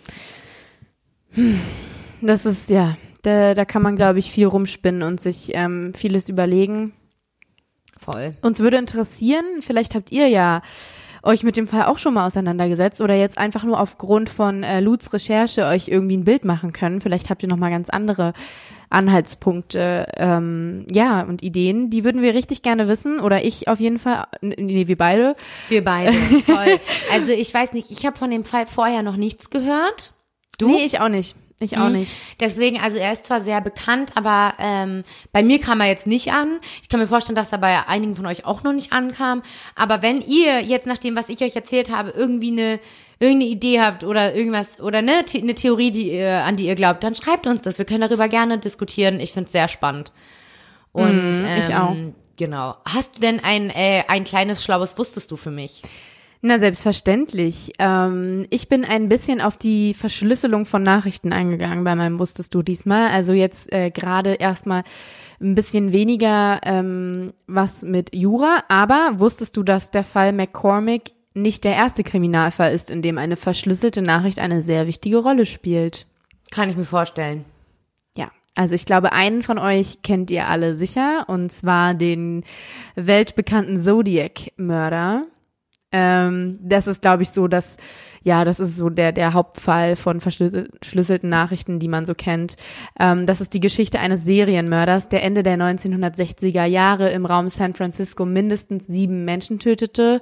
[2.20, 6.28] Das ist, ja, da, da kann man, glaube ich, viel rumspinnen und sich ähm, vieles
[6.28, 6.93] überlegen.
[8.11, 8.34] Voll.
[8.42, 10.62] Uns würde interessieren, vielleicht habt ihr ja
[11.22, 14.80] euch mit dem Fall auch schon mal auseinandergesetzt oder jetzt einfach nur aufgrund von äh,
[14.80, 17.00] Luts Recherche euch irgendwie ein Bild machen können.
[17.00, 18.32] Vielleicht habt ihr noch mal ganz andere
[18.88, 21.90] Anhaltspunkte, ähm, ja, und Ideen.
[21.90, 25.36] Die würden wir richtig gerne wissen oder ich auf jeden Fall, nee, wir beide.
[25.68, 26.80] Wir beide, voll.
[27.12, 30.14] Also ich weiß nicht, ich habe von dem Fall vorher noch nichts gehört.
[30.59, 30.68] Du?
[30.68, 31.36] Nee, ich auch nicht.
[31.61, 31.96] Ich auch mhm.
[31.96, 32.12] nicht.
[32.38, 35.02] Deswegen, also er ist zwar sehr bekannt, aber ähm,
[35.32, 36.61] bei mir kam er jetzt nicht an.
[36.82, 39.42] Ich kann mir vorstellen, dass er bei einigen von euch auch noch nicht ankam.
[39.74, 42.80] Aber wenn ihr jetzt nach dem, was ich euch erzählt habe, irgendwie eine
[43.20, 47.02] irgendeine Idee habt oder irgendwas oder ne, eine Theorie, die ihr, an die ihr glaubt,
[47.02, 47.78] dann schreibt uns das.
[47.78, 49.18] Wir können darüber gerne diskutieren.
[49.18, 50.12] Ich finde es sehr spannend.
[50.92, 51.96] Und mm, ich ähm, auch.
[52.36, 52.76] Genau.
[52.84, 55.82] Hast du denn ein, äh, ein kleines Schlaues Wusstest du für mich?
[56.41, 57.72] Na, selbstverständlich.
[57.80, 62.62] Ähm, ich bin ein bisschen auf die Verschlüsselung von Nachrichten eingegangen bei meinem Wusstest du
[62.62, 63.11] diesmal.
[63.11, 64.84] Also jetzt äh, gerade erstmal
[65.41, 71.64] ein bisschen weniger ähm, was mit Jura, aber wusstest du, dass der Fall McCormick nicht
[71.64, 76.07] der erste Kriminalfall ist, in dem eine verschlüsselte Nachricht eine sehr wichtige Rolle spielt?
[76.51, 77.45] Kann ich mir vorstellen.
[78.16, 82.45] Ja, also ich glaube, einen von euch kennt ihr alle sicher, und zwar den
[82.95, 85.26] weltbekannten Zodiac-Mörder.
[85.93, 87.76] Ähm, das ist, glaube ich, so das
[88.22, 92.57] ja, das ist so der, der Hauptfall von verschlüsselten Nachrichten, die man so kennt.
[92.99, 97.74] Ähm, das ist die Geschichte eines Serienmörders, der Ende der 1960er Jahre im Raum San
[97.74, 100.20] Francisco mindestens sieben Menschen tötete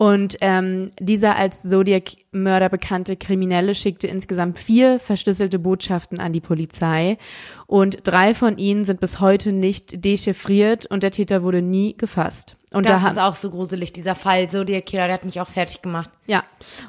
[0.00, 7.18] und ähm, dieser als Zodiac-Mörder bekannte Kriminelle schickte insgesamt vier verschlüsselte Botschaften an die Polizei.
[7.66, 12.56] Und drei von ihnen sind bis heute nicht dechiffriert und der Täter wurde nie gefasst.
[12.72, 15.50] Und das da ist auch so gruselig, dieser Fall Zodiac Killer, der hat mich auch
[15.50, 16.08] fertig gemacht.
[16.26, 16.44] Ja,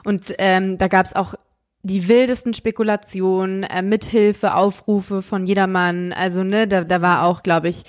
[0.06, 1.34] und ähm, da gab es auch
[1.84, 6.14] die wildesten Spekulationen, äh, Mithilfe, Aufrufe von jedermann.
[6.14, 7.84] Also, ne, da, da war auch, glaube ich,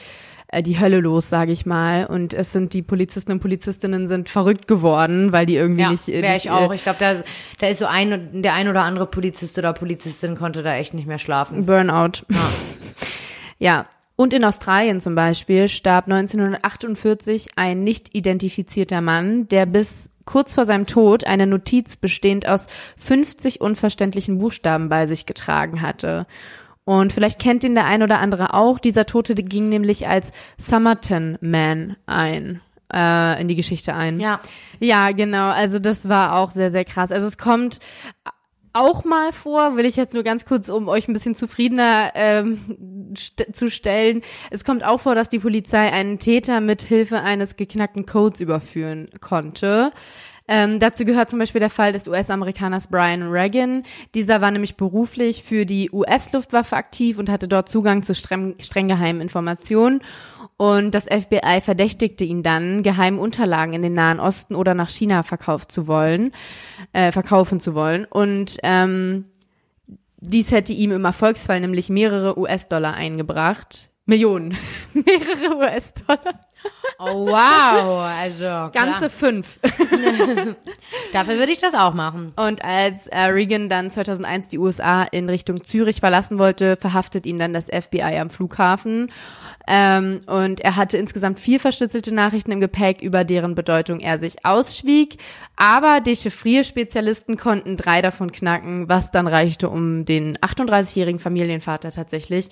[0.53, 2.07] äh, die Hölle los, sage ich mal.
[2.07, 6.07] Und es sind die Polizisten und Polizistinnen sind verrückt geworden, weil die irgendwie ja, nicht.
[6.07, 6.73] Wäre nicht, ich auch.
[6.73, 7.17] Ich glaube, da,
[7.59, 11.09] da ist so ein, der ein oder andere Polizist oder Polizistin konnte da echt nicht
[11.09, 11.67] mehr schlafen.
[11.67, 12.25] Burnout.
[12.29, 12.37] Ja.
[13.59, 13.87] ja.
[14.15, 20.67] Und in Australien zum Beispiel starb 1948 ein nicht identifizierter Mann, der bis kurz vor
[20.67, 22.67] seinem Tod eine Notiz bestehend aus
[22.99, 26.27] 50 unverständlichen Buchstaben bei sich getragen hatte.
[26.85, 28.79] Und vielleicht kennt ihn der ein oder andere auch.
[28.79, 32.61] Dieser Tote ging nämlich als Somerton Man ein
[32.93, 34.21] äh, in die Geschichte ein.
[34.21, 34.41] Ja.
[34.81, 35.51] Ja, genau.
[35.51, 37.13] Also das war auch sehr, sehr krass.
[37.13, 37.79] Also es kommt
[38.73, 42.59] auch mal vor, will ich jetzt nur ganz kurz, um euch ein bisschen zufriedener ähm,
[43.17, 44.23] st zu stellen.
[44.51, 49.11] Es kommt auch vor, dass die Polizei einen Täter mit Hilfe eines geknackten Codes überführen
[49.21, 49.93] konnte.
[50.49, 53.85] Ähm, dazu gehört zum Beispiel der Fall des US-Amerikaners Brian Reagan.
[54.15, 58.89] Dieser war nämlich beruflich für die US-Luftwaffe aktiv und hatte dort Zugang zu streng, streng
[58.89, 60.03] geheimen Informationen.
[60.57, 65.23] Und das FBI verdächtigte ihn dann, geheime Unterlagen in den Nahen Osten oder nach China
[65.23, 66.33] verkauft zu wollen,
[66.93, 68.05] äh, verkaufen zu wollen.
[68.05, 69.27] Und ähm,
[70.19, 73.91] dies hätte ihm im Erfolgsfall nämlich mehrere US-Dollar eingebracht.
[74.07, 74.57] Millionen.
[74.95, 76.41] mehrere US-Dollar.
[76.99, 79.59] Oh wow, also ganze fünf.
[81.13, 82.33] Dafür würde ich das auch machen.
[82.37, 87.39] Und als äh, Reagan dann 2001 die USA in Richtung Zürich verlassen wollte, verhaftet ihn
[87.39, 89.11] dann das FBI am Flughafen
[89.69, 94.45] ähm, und er hatte insgesamt vier verschlüsselte Nachrichten im Gepäck, über deren Bedeutung er sich
[94.45, 95.19] ausschwieg.
[95.57, 102.49] Aber Dechiffrierspezialisten konnten drei davon knacken, was dann reichte, um den 38-jährigen Familienvater tatsächlich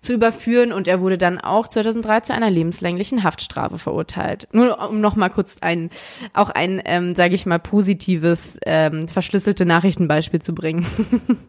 [0.00, 0.72] zu überführen.
[0.72, 4.48] Und er wurde dann auch 2003 zu einer lebenslänglichen Haftstrafe verurteilt.
[4.52, 5.90] Nur um nochmal kurz ein,
[6.32, 10.86] auch ein, ähm, sage ich mal, positives ähm, verschlüsselte Nachrichtenbeispiel zu bringen.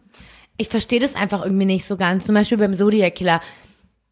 [0.56, 2.26] ich verstehe das einfach irgendwie nicht so ganz.
[2.26, 3.40] Zum Beispiel beim Zodiac Killer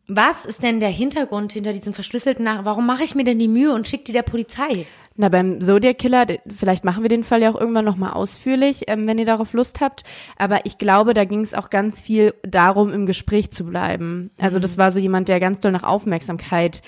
[0.08, 2.64] was ist denn der Hintergrund hinter diesen verschlüsselten Nachrichten?
[2.64, 4.86] Warum mache ich mir denn die Mühe und schicke die der Polizei?
[5.20, 9.06] Na, beim Zodiac Killer, vielleicht machen wir den Fall ja auch irgendwann nochmal ausführlich, ähm,
[9.06, 10.04] wenn ihr darauf Lust habt.
[10.36, 14.30] Aber ich glaube, da ging es auch ganz viel darum, im Gespräch zu bleiben.
[14.38, 14.80] Also das mhm.
[14.80, 16.82] war so jemand, der ganz doll nach Aufmerksamkeit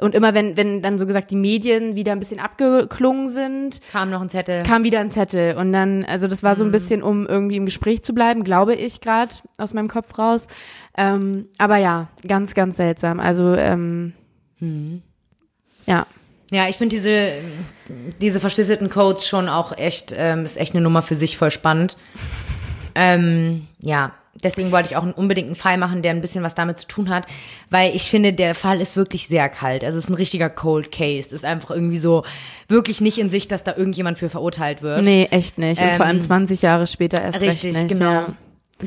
[0.00, 4.10] und immer wenn, wenn dann so gesagt die Medien wieder ein bisschen abgeklungen sind, kam
[4.10, 4.62] noch ein Zettel.
[4.62, 5.56] Kam wieder ein Zettel.
[5.56, 6.72] Und dann, also das war so ein mhm.
[6.72, 10.46] bisschen, um irgendwie im Gespräch zu bleiben, glaube ich, gerade aus meinem Kopf raus.
[10.96, 13.20] Ähm, aber ja, ganz, ganz seltsam.
[13.20, 14.12] Also, ähm,
[14.58, 15.02] hm.
[15.86, 16.06] ja.
[16.50, 17.32] Ja, ich finde diese,
[18.20, 21.96] diese verschlüsselten Codes schon auch echt, ähm, ist echt eine Nummer für sich voll spannend.
[22.96, 26.78] ähm, ja, deswegen wollte ich auch unbedingt einen Fall machen, der ein bisschen was damit
[26.78, 27.26] zu tun hat,
[27.68, 29.84] weil ich finde, der Fall ist wirklich sehr kalt.
[29.84, 31.28] Also es ist ein richtiger Cold Case.
[31.28, 32.24] Es ist einfach irgendwie so
[32.68, 35.02] wirklich nicht in Sicht, dass da irgendjemand für verurteilt wird.
[35.02, 35.80] Nee, echt nicht.
[35.80, 37.98] Und ähm, vor allem 20 Jahre später erst richtig, recht nicht.
[37.98, 38.12] genau.
[38.12, 38.34] Ja.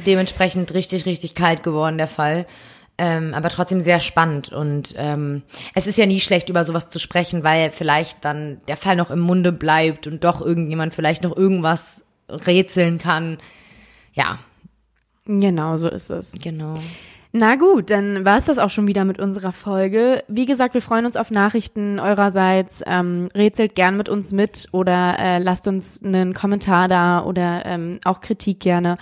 [0.06, 2.48] Dementsprechend richtig, richtig kalt geworden, der Fall.
[2.98, 4.52] Ähm, aber trotzdem sehr spannend.
[4.52, 8.78] Und ähm, es ist ja nie schlecht, über sowas zu sprechen, weil vielleicht dann der
[8.78, 13.40] Fall noch im Munde bleibt und doch irgendjemand vielleicht noch irgendwas rätseln kann.
[14.14, 14.40] Ja.
[15.26, 16.34] Genau, so ist es.
[16.34, 16.74] Genau.
[17.36, 20.24] Na gut, dann war es das auch schon wieder mit unserer Folge.
[20.28, 22.84] Wie gesagt, wir freuen uns auf Nachrichten eurerseits.
[22.86, 28.00] Ähm, rätselt gern mit uns mit oder äh, lasst uns einen Kommentar da oder ähm,
[28.06, 29.00] auch Kritik gerne.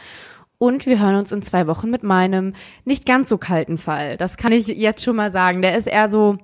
[0.57, 2.53] Und wir hören uns in zwei Wochen mit meinem
[2.86, 4.15] nicht ganz so kalten Fall.
[4.15, 5.61] Das kann ich jetzt schon mal sagen.
[5.61, 6.38] Der ist eher so,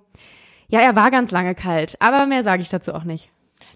[0.67, 3.30] ja, er war ganz lange kalt, aber mehr sage ich dazu auch nicht.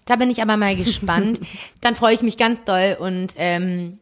[0.04, 1.40] Da bin ich aber mal gespannt.
[1.80, 4.00] Dann freue ich mich ganz doll und ähm,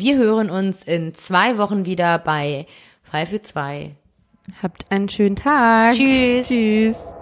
[0.00, 2.66] wir hören uns in zwei Wochen wieder bei
[3.10, 3.90] 5 für 2.
[4.62, 5.92] Habt einen schönen Tag.
[5.94, 6.48] Tschüss.
[6.48, 7.14] Tschüss.